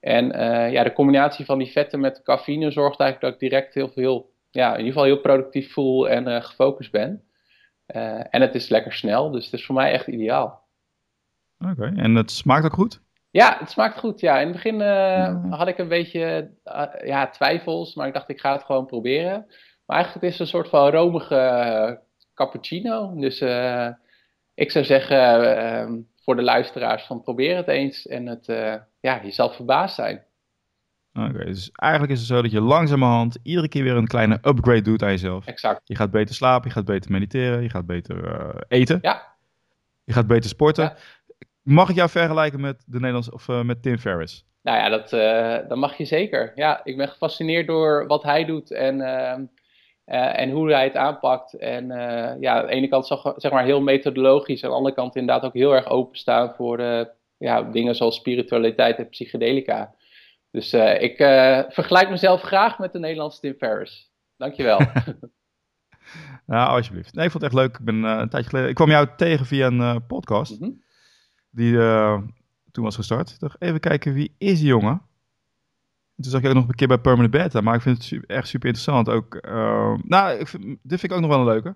En 0.00 0.26
ja, 0.70 0.82
de 0.82 0.92
combinatie 0.92 1.44
van 1.44 1.58
die 1.58 1.70
vetten 1.70 2.00
met 2.00 2.22
cafeïne 2.22 2.70
zorgt 2.70 3.00
eigenlijk 3.00 3.20
dat 3.20 3.42
ik 3.42 3.50
direct 3.50 3.74
heel 3.74 3.88
veel, 3.88 4.30
ja, 4.50 4.72
in 4.72 4.78
ieder 4.78 4.92
geval 4.92 5.06
heel 5.06 5.20
productief 5.20 5.72
voel 5.72 6.08
en 6.08 6.42
gefocust 6.42 6.90
ben. 6.90 7.22
En 8.30 8.40
het 8.40 8.54
is 8.54 8.68
lekker 8.68 8.92
snel, 8.92 9.30
dus 9.30 9.44
het 9.44 9.54
is 9.54 9.66
voor 9.66 9.74
mij 9.74 9.92
echt 9.92 10.06
ideaal. 10.06 10.62
Oké, 11.70 11.92
en 11.96 12.14
het 12.14 12.30
smaakt 12.30 12.64
ook 12.64 12.72
goed? 12.72 13.04
Ja, 13.36 13.56
het 13.58 13.70
smaakt 13.70 13.98
goed. 13.98 14.20
Ja, 14.20 14.38
in 14.38 14.46
het 14.46 14.56
begin 14.56 14.80
eh, 14.80 15.34
had 15.50 15.68
ik 15.68 15.78
een 15.78 15.88
beetje 15.88 16.50
eh, 16.64 16.82
ja, 17.04 17.28
twijfels, 17.28 17.94
maar 17.94 18.06
ik 18.06 18.14
dacht 18.14 18.28
ik 18.28 18.40
ga 18.40 18.52
het 18.52 18.64
gewoon 18.64 18.86
proberen. 18.86 19.44
Maar 19.86 19.96
eigenlijk 19.96 20.24
het 20.24 20.34
is 20.34 20.38
een 20.38 20.46
soort 20.46 20.68
van 20.68 20.90
romige 20.90 21.34
eh, 21.34 21.92
cappuccino. 22.34 23.14
Dus 23.14 23.40
ik 24.54 24.70
zou 24.70 24.84
zeggen 24.84 25.56
eh, 25.58 25.92
voor 26.22 26.36
de 26.36 26.42
luisteraars 26.42 27.04
van 27.04 27.22
probeer 27.22 27.56
het 27.56 27.68
eens 27.68 28.06
en 28.06 28.26
het, 28.26 28.46
ja, 29.00 29.20
jezelf 29.22 29.56
verbaasd 29.56 29.94
zijn. 29.94 30.24
Oké, 31.12 31.44
dus 31.44 31.70
eigenlijk 31.72 32.12
is 32.12 32.18
het 32.18 32.28
zo 32.28 32.42
dat 32.42 32.50
je 32.50 32.60
langzamerhand 32.60 33.38
iedere 33.42 33.68
keer 33.68 33.82
weer 33.82 33.96
een 33.96 34.06
kleine 34.06 34.38
upgrade 34.42 34.82
doet 34.82 35.02
aan 35.02 35.10
jezelf. 35.10 35.46
Exact. 35.46 35.80
Je 35.84 35.96
gaat 35.96 36.10
beter 36.10 36.34
slapen, 36.34 36.68
je 36.68 36.74
gaat 36.74 36.84
beter 36.84 37.10
mediteren, 37.10 37.62
je 37.62 37.70
gaat 37.70 37.86
beter 37.86 38.64
eten, 38.68 38.98
Ja, 39.02 39.22
je 40.04 40.12
gaat 40.12 40.26
beter 40.26 40.50
sporten. 40.50 40.84
Ja. 40.84 40.96
Mag 41.66 41.88
ik 41.88 41.96
jou 41.96 42.10
vergelijken 42.10 42.60
met 42.60 42.84
de 42.86 42.98
Nederlandse 42.98 43.32
of 43.32 43.48
eh, 43.48 43.62
met 43.62 43.82
Tim 43.82 43.98
Ferriss? 43.98 44.44
nou 44.62 44.78
ja, 44.78 44.88
dat, 44.88 45.12
eh, 45.12 45.68
dat 45.68 45.78
mag 45.78 45.96
je 45.96 46.04
zeker. 46.04 46.52
Ja, 46.54 46.80
ik 46.84 46.96
ben 46.96 47.08
gefascineerd 47.08 47.66
door 47.66 48.06
wat 48.06 48.22
hij 48.22 48.44
doet 48.44 48.70
en, 48.70 49.00
ehm, 49.00 49.44
eh, 50.04 50.40
en 50.40 50.50
hoe 50.50 50.72
hij 50.72 50.84
het 50.84 50.96
aanpakt. 50.96 51.54
En 51.54 51.86
ja, 52.40 52.60
aan 52.60 52.66
de 52.66 52.72
ene 52.72 52.88
kant 52.88 53.06
zeg, 53.06 53.20
zeg 53.36 53.52
maar 53.52 53.64
heel 53.64 53.80
methodologisch, 53.80 54.64
aan 54.64 54.70
de 54.70 54.76
andere 54.76 54.94
kant 54.94 55.16
inderdaad 55.16 55.44
ook 55.44 55.54
heel 55.54 55.74
erg 55.74 55.88
openstaan 55.88 56.54
voor 56.54 56.80
ja, 57.38 57.62
dingen 57.62 57.94
zoals 57.94 58.16
spiritualiteit 58.16 58.98
en 58.98 59.08
psychedelica. 59.08 59.94
Dus 60.50 60.72
ik 60.98 61.16
vergelijk 61.68 62.10
mezelf 62.10 62.42
graag 62.42 62.78
met 62.78 62.92
de 62.92 62.98
Nederlandse 62.98 63.40
Tim 63.40 63.54
Ferriss. 63.58 64.10
Dankjewel. 64.36 64.80
Nou, 66.46 66.68
alsjeblieft. 66.68 67.14
Nee, 67.14 67.24
ik 67.24 67.30
vond 67.30 67.42
het 67.44 67.52
echt 67.52 67.62
leuk. 67.62 67.78
Ik 67.78 67.84
ben 67.84 68.02
een 68.02 68.28
tijdje 68.28 68.48
geleden... 68.48 68.68
Ik 68.68 68.74
kwam 68.74 68.90
jou 68.90 69.08
tegen 69.16 69.46
via 69.46 69.66
een 69.66 70.06
podcast 70.06 70.60
Mhm. 70.60 70.70
Die 71.56 71.78
eh, 71.78 72.18
toen 72.72 72.84
was 72.84 72.96
gestart. 72.96 73.30
Ik 73.30 73.40
dacht, 73.40 73.56
even 73.58 73.80
kijken, 73.80 74.12
wie 74.12 74.34
is 74.38 74.58
die 74.58 74.68
jongen? 74.68 75.02
En 76.16 76.22
toen 76.22 76.30
zag 76.30 76.40
ik 76.40 76.48
ook 76.48 76.54
nog 76.54 76.68
een 76.68 76.74
keer 76.74 76.88
bij 76.88 76.98
Permanent 76.98 77.30
Beta, 77.30 77.60
maar 77.60 77.74
ik 77.74 77.80
vind 77.80 78.10
het 78.10 78.26
echt 78.26 78.48
super 78.48 78.68
interessant. 78.68 79.08
Ook, 79.08 79.34
eh, 79.34 79.94
nou, 80.02 80.38
ik 80.38 80.48
vind, 80.48 80.62
dit 80.64 81.00
vind 81.00 81.02
ik 81.02 81.12
ook 81.12 81.20
nog 81.20 81.30
wel 81.30 81.38
een 81.38 81.44
leuke. 81.44 81.74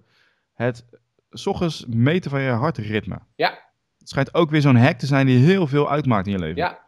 Het 0.55 0.85
s 1.31 1.47
ochtends 1.47 1.87
meten 1.87 2.31
van 2.31 2.41
je 2.41 2.51
hartritme. 2.51 3.19
Ja. 3.37 3.59
Het 3.99 4.09
schijnt 4.09 4.35
ook 4.35 4.51
weer 4.51 4.61
zo'n 4.61 4.77
hack 4.77 4.99
te 4.99 5.07
zijn 5.07 5.27
die 5.27 5.45
heel 5.45 5.67
veel 5.67 5.91
uitmaakt 5.91 6.27
in 6.27 6.33
je 6.33 6.39
leven. 6.39 6.57
Ja, 6.57 6.79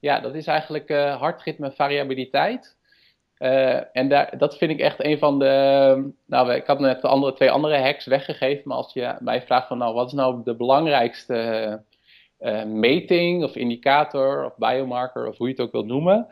ja 0.00 0.20
dat 0.20 0.34
is 0.34 0.46
eigenlijk 0.46 0.88
eh 0.88 1.20
hartritme 1.20 1.72
variabiliteit. 1.72 2.76
En 3.92 4.08
daar, 4.08 4.38
dat 4.38 4.58
vind 4.58 4.70
ik 4.70 4.80
echt 4.80 5.04
een 5.04 5.18
van 5.18 5.38
de. 5.38 6.12
Nou, 6.26 6.52
ik 6.52 6.66
had 6.66 6.78
net 6.78 7.00
de 7.00 7.08
andere, 7.08 7.32
twee 7.32 7.50
andere 7.50 7.80
hacks 7.80 8.06
weggegeven. 8.06 8.62
Maar 8.64 8.76
als 8.76 8.92
je 8.92 9.16
mij 9.20 9.42
vraagt 9.42 9.66
van 9.66 9.78
nou, 9.78 9.94
wat 9.94 10.06
is 10.06 10.12
nou 10.12 10.40
de 10.44 10.54
belangrijkste 10.54 11.82
eh, 12.42 12.64
meting 12.64 13.44
of 13.44 13.56
indicator 13.56 14.44
of 14.44 14.56
biomarker 14.56 15.26
of 15.28 15.36
hoe 15.38 15.46
je 15.46 15.52
het 15.52 15.62
ook 15.62 15.72
wilt 15.72 15.86
noemen. 15.86 16.26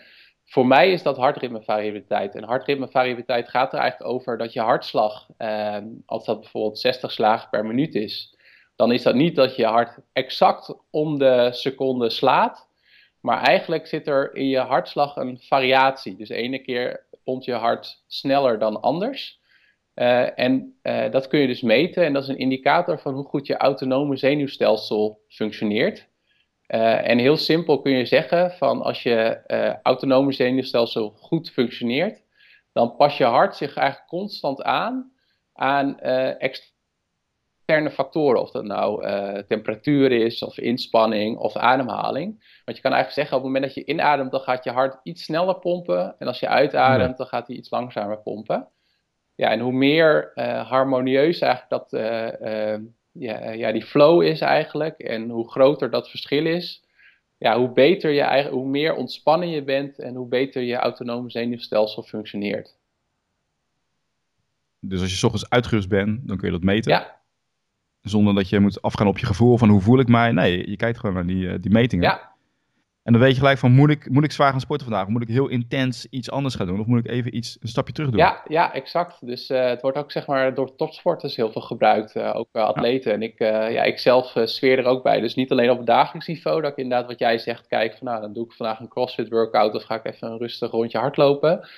voor 0.44 0.66
mij 0.66 0.92
is 0.92 1.02
dat 1.02 1.16
hartritmevariabiliteit. 1.16 2.34
En 2.34 2.44
hartritmevariabiliteit 2.44 3.48
gaat 3.48 3.72
er 3.72 3.78
eigenlijk 3.78 4.10
over 4.10 4.38
dat 4.38 4.52
je 4.52 4.60
hartslag, 4.60 5.26
ehm, 5.36 5.86
als 6.06 6.24
dat 6.24 6.40
bijvoorbeeld 6.40 6.78
60 6.78 7.12
slagen 7.12 7.50
per 7.50 7.66
minuut 7.66 7.94
is, 7.94 8.36
dan 8.76 8.92
is 8.92 9.02
dat 9.02 9.14
niet 9.14 9.36
dat 9.36 9.56
je 9.56 9.64
hart 9.64 9.98
exact 10.12 10.74
om 10.90 11.18
de 11.18 11.48
seconde 11.52 12.10
slaat, 12.10 12.68
maar 13.20 13.42
eigenlijk 13.42 13.86
zit 13.86 14.06
er 14.06 14.34
in 14.34 14.48
je 14.48 14.58
hartslag 14.58 15.16
een 15.16 15.38
variatie. 15.40 16.16
Dus 16.16 16.28
de 16.28 16.34
ene 16.34 16.58
keer 16.58 17.06
pompt 17.24 17.44
je 17.44 17.52
hart 17.52 18.02
sneller 18.06 18.58
dan 18.58 18.80
anders. 18.80 19.39
Uh, 20.00 20.38
en 20.38 20.78
uh, 20.82 21.10
dat 21.10 21.28
kun 21.28 21.40
je 21.40 21.46
dus 21.46 21.62
meten 21.62 22.04
en 22.04 22.12
dat 22.12 22.22
is 22.22 22.28
een 22.28 22.38
indicator 22.38 22.98
van 22.98 23.14
hoe 23.14 23.24
goed 23.24 23.46
je 23.46 23.56
autonome 23.56 24.16
zenuwstelsel 24.16 25.20
functioneert. 25.28 26.08
Uh, 26.68 27.08
en 27.08 27.18
heel 27.18 27.36
simpel 27.36 27.80
kun 27.80 27.92
je 27.92 28.04
zeggen 28.04 28.50
van 28.50 28.82
als 28.82 29.02
je 29.02 29.40
autonome 29.82 30.32
zenuwstelsel 30.32 31.10
goed 31.16 31.50
functioneert, 31.50 32.22
dan 32.72 32.96
pas 32.96 33.18
je 33.18 33.24
hart 33.24 33.56
zich 33.56 33.76
eigenlijk 33.76 34.08
constant 34.08 34.62
aan 34.62 35.12
aan 35.52 35.98
externe 36.38 37.90
factoren. 37.90 38.40
Of 38.40 38.50
dat 38.50 38.64
nou 38.64 39.04
temperatuur 39.46 40.12
is, 40.12 40.42
of 40.42 40.58
inspanning, 40.58 41.38
of 41.38 41.56
ademhaling. 41.56 42.60
Want 42.64 42.76
je 42.76 42.82
kan 42.82 42.92
eigenlijk 42.92 43.12
zeggen 43.12 43.36
op 43.36 43.42
het 43.42 43.52
moment 43.52 43.74
dat 43.74 43.84
je 43.84 43.92
inademt, 43.92 44.30
dan 44.30 44.40
gaat 44.40 44.64
je 44.64 44.70
hart 44.70 45.00
iets 45.02 45.24
sneller 45.24 45.58
pompen. 45.58 46.14
En 46.18 46.26
als 46.26 46.40
je 46.40 46.48
uitademt, 46.48 47.16
dan 47.16 47.26
gaat 47.26 47.46
hij 47.46 47.56
iets 47.56 47.70
langzamer 47.70 48.18
pompen. 48.18 48.68
Ja, 49.40 49.50
en 49.50 49.60
hoe 49.60 49.72
meer 49.72 50.32
uh, 50.34 50.68
harmonieus 50.68 51.40
eigenlijk 51.40 51.70
dat, 51.70 51.92
uh, 51.92 52.72
uh, 52.72 52.78
ja, 53.12 53.50
ja, 53.50 53.72
die 53.72 53.84
flow 53.84 54.22
is 54.22 54.40
eigenlijk, 54.40 54.98
en 54.98 55.30
hoe 55.30 55.50
groter 55.50 55.90
dat 55.90 56.10
verschil 56.10 56.46
is, 56.46 56.84
ja, 57.38 57.58
hoe 57.58 57.72
beter 57.72 58.10
je 58.10 58.20
eigen, 58.20 58.50
hoe 58.50 58.66
meer 58.66 58.94
ontspannen 58.94 59.50
je 59.50 59.62
bent 59.62 59.98
en 59.98 60.14
hoe 60.14 60.28
beter 60.28 60.62
je 60.62 60.74
autonome 60.74 61.30
zenuwstelsel 61.30 62.02
functioneert. 62.02 62.76
Dus 64.80 65.00
als 65.00 65.10
je 65.10 65.16
s 65.16 65.24
ochtends 65.24 65.50
uitgerust 65.50 65.88
bent, 65.88 66.28
dan 66.28 66.36
kun 66.36 66.46
je 66.46 66.54
dat 66.54 66.64
meten? 66.64 66.92
Ja. 66.92 67.20
Zonder 68.02 68.34
dat 68.34 68.48
je 68.48 68.60
moet 68.60 68.82
afgaan 68.82 69.06
op 69.06 69.18
je 69.18 69.26
gevoel 69.26 69.58
van 69.58 69.68
hoe 69.68 69.80
voel 69.80 69.98
ik 69.98 70.08
mij. 70.08 70.32
Nee, 70.32 70.70
je 70.70 70.76
kijkt 70.76 70.98
gewoon 70.98 71.14
naar 71.14 71.26
die, 71.26 71.58
die 71.58 71.70
metingen. 71.70 72.04
Ja, 72.04 72.29
en 73.02 73.12
dan 73.12 73.20
weet 73.20 73.32
je 73.32 73.38
gelijk 73.38 73.58
van, 73.58 73.72
moet 73.72 73.90
ik, 73.90 74.10
moet 74.10 74.24
ik 74.24 74.32
zwaar 74.32 74.50
gaan 74.50 74.60
sporten 74.60 74.86
vandaag? 74.86 75.06
Of 75.06 75.12
moet 75.12 75.22
ik 75.22 75.28
heel 75.28 75.48
intens 75.48 76.06
iets 76.10 76.30
anders 76.30 76.54
gaan 76.54 76.66
doen? 76.66 76.80
Of 76.80 76.86
moet 76.86 76.98
ik 76.98 77.10
even 77.10 77.36
iets, 77.36 77.56
een 77.60 77.68
stapje 77.68 77.92
terug 77.92 78.10
doen? 78.10 78.18
Ja, 78.18 78.42
ja 78.48 78.72
exact. 78.72 79.26
Dus 79.26 79.50
uh, 79.50 79.64
het 79.64 79.80
wordt 79.80 79.96
ook 79.96 80.12
zeg 80.12 80.26
maar 80.26 80.54
door 80.54 80.76
topsporters 80.76 81.36
heel 81.36 81.52
veel 81.52 81.62
gebruikt. 81.62 82.16
Uh, 82.16 82.36
ook 82.36 82.48
uh, 82.52 82.62
atleten. 82.62 83.10
Ja. 83.10 83.16
En 83.16 83.22
ik, 83.22 83.38
ja, 83.72 83.82
ik 83.82 83.98
zelf 83.98 84.32
sfeer 84.44 84.78
er 84.78 84.84
ook 84.84 85.02
bij. 85.02 85.20
Dus 85.20 85.34
niet 85.34 85.50
alleen 85.50 85.70
op 85.70 85.76
het 85.76 85.86
dagelijks 85.86 86.26
niveau. 86.26 86.60
Dat 86.60 86.70
ik 86.70 86.76
inderdaad 86.76 87.06
wat 87.06 87.18
jij 87.18 87.38
zegt, 87.38 87.66
kijk 87.66 87.96
van 87.96 88.06
nou, 88.06 88.20
dan 88.20 88.32
doe 88.32 88.44
ik 88.44 88.52
vandaag 88.52 88.80
een 88.80 88.88
crossfit 88.88 89.28
workout. 89.28 89.74
Of 89.74 89.82
ga 89.82 89.94
ik 89.94 90.04
even 90.04 90.30
een 90.30 90.38
rustig 90.38 90.70
rondje 90.70 90.98
hardlopen. 90.98 91.68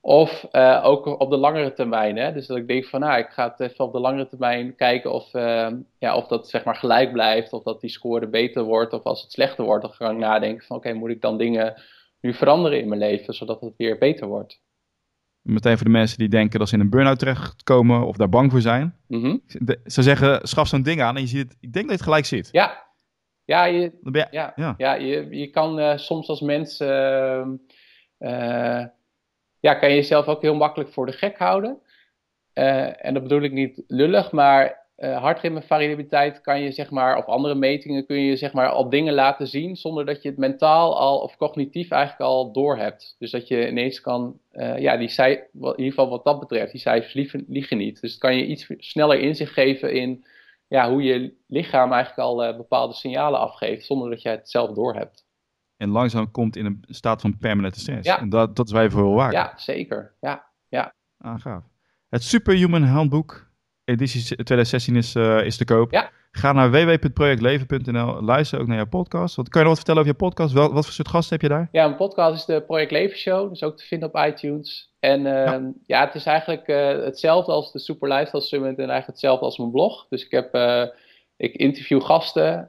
Of 0.00 0.46
uh, 0.52 0.80
ook 0.84 1.20
op 1.20 1.30
de 1.30 1.36
langere 1.36 1.72
termijn. 1.72 2.16
Hè? 2.16 2.32
Dus 2.32 2.46
dat 2.46 2.56
ik 2.56 2.68
denk 2.68 2.84
van, 2.84 3.00
nou, 3.00 3.18
ik 3.18 3.28
ga 3.28 3.48
het 3.48 3.60
even 3.60 3.84
op 3.84 3.92
de 3.92 4.00
langere 4.00 4.28
termijn 4.28 4.74
kijken 4.74 5.12
of, 5.12 5.34
uh, 5.34 5.68
ja, 5.98 6.16
of 6.16 6.26
dat 6.26 6.48
zeg 6.48 6.64
maar 6.64 6.76
gelijk 6.76 7.12
blijft. 7.12 7.52
Of 7.52 7.62
dat 7.62 7.80
die 7.80 7.90
score 7.90 8.28
beter 8.28 8.62
wordt. 8.62 8.92
Of 8.92 9.02
als 9.02 9.22
het 9.22 9.32
slechter 9.32 9.64
wordt, 9.64 9.82
dan 9.82 9.92
ga 9.92 10.10
ik 10.10 10.16
nadenken 10.16 10.66
van, 10.66 10.76
oké, 10.76 10.86
okay, 10.86 11.00
moet 11.00 11.10
ik 11.10 11.20
dan 11.20 11.38
dingen 11.38 11.82
nu 12.20 12.34
veranderen 12.34 12.80
in 12.80 12.88
mijn 12.88 13.00
leven, 13.00 13.34
zodat 13.34 13.60
het 13.60 13.74
weer 13.76 13.98
beter 13.98 14.26
wordt. 14.26 14.60
Meteen 15.42 15.76
voor 15.76 15.86
de 15.86 15.92
mensen 15.92 16.18
die 16.18 16.28
denken 16.28 16.58
dat 16.58 16.68
ze 16.68 16.74
in 16.74 16.80
een 16.80 16.90
burn-out 16.90 17.18
terechtkomen 17.18 18.06
of 18.06 18.16
daar 18.16 18.28
bang 18.28 18.50
voor 18.50 18.60
zijn. 18.60 18.96
Mm 19.06 19.22
-hmm. 19.22 19.42
Ze 19.84 20.02
zeggen, 20.02 20.48
schaf 20.48 20.68
zo'n 20.68 20.82
ding 20.82 21.02
aan 21.02 21.16
en 21.16 21.22
je 21.22 21.28
ziet 21.28 21.48
het, 21.48 21.56
ik 21.60 21.72
denk 21.72 21.74
dat 21.74 21.84
je 21.84 21.92
het 21.92 22.02
gelijk 22.02 22.24
ziet. 22.24 22.48
Ja, 22.52 22.86
ja, 23.44 23.64
je, 23.64 23.80
je, 24.02 24.26
ja, 24.30 24.52
ja. 24.56 24.74
ja 24.76 24.94
je, 24.94 25.26
je 25.30 25.50
kan 25.50 25.78
uh, 25.78 25.96
soms 25.96 26.28
als 26.28 26.40
mens 26.40 26.78
ja, 29.60 29.74
kan 29.74 29.88
je 29.88 29.94
jezelf 29.94 30.26
ook 30.26 30.42
heel 30.42 30.54
makkelijk 30.54 30.90
voor 30.90 31.06
de 31.06 31.12
gek 31.12 31.38
houden. 31.38 31.78
Uh, 32.54 33.04
en 33.04 33.14
dat 33.14 33.22
bedoel 33.22 33.42
ik 33.42 33.52
niet 33.52 33.82
lullig, 33.86 34.32
maar 34.32 34.86
uh, 34.96 35.20
hartritmevariabiliteit 35.20 36.40
kan 36.40 36.60
je 36.60 36.72
zeg 36.72 36.90
maar, 36.90 37.16
of 37.16 37.24
andere 37.24 37.54
metingen 37.54 38.06
kun 38.06 38.20
je 38.20 38.36
zeg 38.36 38.52
maar 38.52 38.68
al 38.68 38.88
dingen 38.88 39.14
laten 39.14 39.46
zien 39.46 39.76
zonder 39.76 40.06
dat 40.06 40.22
je 40.22 40.28
het 40.28 40.38
mentaal 40.38 40.98
al 40.98 41.18
of 41.20 41.36
cognitief 41.36 41.90
eigenlijk 41.90 42.30
al 42.30 42.52
doorhebt. 42.52 43.16
Dus 43.18 43.30
dat 43.30 43.48
je 43.48 43.68
ineens 43.68 44.00
kan, 44.00 44.38
uh, 44.52 44.78
ja, 44.78 44.96
die 44.96 45.22
in 45.22 45.48
ieder 45.52 45.74
geval 45.76 46.08
wat 46.08 46.24
dat 46.24 46.40
betreft, 46.40 46.72
die 46.72 46.80
cijfers 46.80 47.14
liegen, 47.48 47.78
niet. 47.78 48.00
Dus 48.00 48.18
kan 48.18 48.36
je 48.36 48.46
iets 48.46 48.66
sneller 48.78 49.18
inzicht 49.20 49.52
geven 49.52 49.92
in 49.92 50.24
ja, 50.68 50.90
hoe 50.90 51.02
je 51.02 51.34
lichaam 51.46 51.92
eigenlijk 51.92 52.28
al 52.28 52.56
bepaalde 52.56 52.94
signalen 52.94 53.40
afgeeft 53.40 53.86
zonder 53.86 54.10
dat 54.10 54.22
je 54.22 54.28
het 54.28 54.50
zelf 54.50 54.70
doorhebt 54.70 55.27
en 55.78 55.88
langzaam 55.88 56.30
komt 56.30 56.56
in 56.56 56.64
een 56.64 56.84
staat 56.88 57.20
van 57.20 57.38
permanente 57.38 57.80
stress. 57.80 58.08
Ja. 58.08 58.20
En 58.20 58.28
dat, 58.28 58.56
dat 58.56 58.66
is 58.66 58.72
wij 58.72 58.90
voor 58.90 59.14
waard. 59.14 59.32
Ja, 59.32 59.52
zeker. 59.56 60.12
Ja, 60.20 60.44
ja. 60.68 60.94
Ah, 61.18 61.40
gaaf. 61.40 61.62
Het 62.08 62.22
Superhuman 62.22 62.82
Handboek, 62.82 63.50
editie 63.84 64.22
2016 64.22 64.96
is, 64.96 65.14
uh, 65.14 65.44
is 65.44 65.56
te 65.56 65.64
koop. 65.64 65.92
Ja. 65.92 66.10
Ga 66.30 66.52
naar 66.52 66.70
www.projectleven.nl. 66.70 68.22
Luister 68.22 68.60
ook 68.60 68.66
naar 68.66 68.76
jouw 68.76 68.86
podcast. 68.86 69.36
Wat 69.36 69.48
kan 69.48 69.60
je 69.60 69.66
nog 69.66 69.76
wat 69.76 69.86
vertellen 69.86 70.00
over 70.00 70.12
je 70.12 70.24
podcast? 70.24 70.54
Wel, 70.54 70.72
wat 70.72 70.84
voor 70.84 70.94
soort 70.94 71.08
gasten 71.08 71.32
heb 71.32 71.42
je 71.42 71.56
daar? 71.56 71.68
Ja, 71.72 71.84
mijn 71.84 71.96
podcast 71.96 72.34
is 72.34 72.44
de 72.44 72.62
Project 72.62 72.90
Leven 72.90 73.18
Show. 73.18 73.48
Dus 73.48 73.62
ook 73.62 73.76
te 73.76 73.84
vinden 73.84 74.08
op 74.08 74.26
iTunes. 74.26 74.94
En 75.00 75.20
uh, 75.20 75.32
ja. 75.32 75.72
ja. 75.86 76.04
het 76.04 76.14
is 76.14 76.24
eigenlijk 76.24 76.68
uh, 76.68 76.88
hetzelfde 76.88 77.52
als 77.52 77.72
de 77.72 77.78
Super 77.78 78.08
Lifestyle 78.08 78.42
Summit. 78.42 78.70
En 78.70 78.76
eigenlijk 78.76 79.06
hetzelfde 79.06 79.44
als 79.44 79.58
mijn 79.58 79.70
blog. 79.70 80.06
Dus 80.08 80.24
ik, 80.24 80.30
heb, 80.30 80.54
ik 81.36 81.54
interview 81.54 82.02
gasten, 82.02 82.66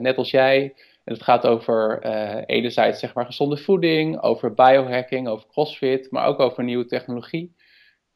net 0.00 0.16
als 0.16 0.30
jij. 0.30 0.74
En 1.06 1.12
het 1.12 1.22
gaat 1.22 1.46
over 1.46 2.06
uh, 2.06 2.42
enerzijds 2.46 3.00
zeg 3.00 3.14
maar 3.14 3.26
gezonde 3.26 3.56
voeding, 3.56 4.20
over 4.20 4.54
biohacking, 4.54 5.28
over 5.28 5.46
crossfit, 5.48 6.10
maar 6.10 6.26
ook 6.26 6.40
over 6.40 6.64
nieuwe 6.64 6.86
technologie. 6.86 7.54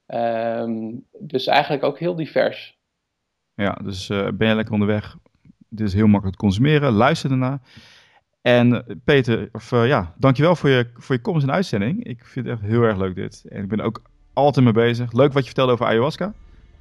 Um, 0.07 1.07
dus 1.19 1.47
eigenlijk 1.47 1.85
ook 1.85 1.99
heel 1.99 2.15
divers. 2.15 2.79
Ja, 3.55 3.73
dus 3.73 4.09
uh, 4.09 4.29
ben 4.35 4.49
je 4.49 4.55
lekker 4.55 4.73
onderweg. 4.73 5.17
Dit 5.69 5.87
is 5.87 5.95
heel 5.95 6.07
makkelijk 6.07 6.39
te 6.39 6.45
consumeren. 6.45 6.93
Luister 6.93 7.31
ernaar. 7.31 7.61
En 8.43 8.69
uh, 8.69 8.81
Peter, 9.05 9.49
of, 9.53 9.71
ja, 9.71 10.15
dankjewel 10.19 10.57
voor 10.57 10.71
je, 10.71 10.91
voor 10.95 11.15
je 11.15 11.21
komst 11.21 11.47
de 11.47 11.53
uitzending. 11.53 12.05
Ik 12.05 12.25
vind 12.25 12.47
het 12.47 12.55
echt 12.55 12.71
heel 12.71 12.83
erg 12.83 12.97
leuk 12.97 13.15
dit. 13.15 13.45
En 13.49 13.63
ik 13.63 13.69
ben 13.69 13.81
ook 13.81 14.03
altijd 14.33 14.65
mee 14.65 14.75
bezig. 14.75 15.13
Leuk 15.13 15.33
wat 15.33 15.43
je 15.43 15.49
vertelde 15.49 15.73
over 15.73 15.87
ayahuasca. 15.87 16.33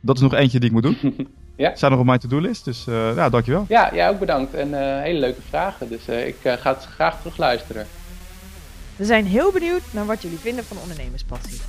Dat 0.02 0.16
is 0.16 0.22
nog 0.22 0.34
eentje 0.34 0.60
die 0.60 0.70
ik 0.70 0.76
moet 0.76 0.84
doen. 0.84 1.28
Ja. 1.60 1.76
Zijn 1.76 1.92
nog 1.92 2.00
op 2.00 2.06
mijn 2.06 2.20
to-do-list, 2.20 2.66
dus 2.66 2.86
uh, 2.88 3.16
ja, 3.16 3.30
dankjewel. 3.30 3.66
Ja, 3.68 3.94
jij 3.94 4.10
ook 4.10 4.20
bedankt 4.20 4.54
en 4.54 4.70
uh, 4.70 4.78
hele 4.80 5.20
leuke 5.20 5.42
vragen. 5.42 5.90
Dus 5.90 6.10
uh, 6.10 6.28
ik 6.28 6.36
ga 6.42 6.74
het 6.74 6.86
graag 6.86 7.18
terug 7.18 7.38
luisteren. 7.38 7.88
We 8.96 9.06
zijn 9.06 9.26
heel 9.26 9.52
benieuwd 9.52 9.82
naar 9.92 10.06
wat 10.06 10.22
jullie 10.22 10.38
vinden 10.38 10.64
van 10.64 10.78
ondernemerspassie. 10.78 11.62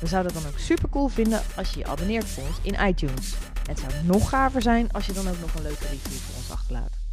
We 0.00 0.06
zouden 0.06 0.32
het 0.32 0.42
dan 0.42 0.52
ook 0.52 0.58
super 0.58 0.88
cool 0.88 1.08
vinden 1.08 1.40
als 1.56 1.72
je 1.72 1.78
je 1.78 1.86
abonneert 1.86 2.24
voor 2.24 2.44
ons 2.46 2.58
in 2.62 2.88
iTunes. 2.88 3.34
Het 3.68 3.78
zou 3.78 3.92
nog 4.04 4.28
gaver 4.28 4.62
zijn 4.62 4.92
als 4.92 5.06
je 5.06 5.12
dan 5.12 5.28
ook 5.28 5.40
nog 5.40 5.54
een 5.54 5.62
leuke 5.62 5.86
review 5.90 6.18
voor 6.18 6.36
ons 6.36 6.50
achterlaat. 6.50 7.07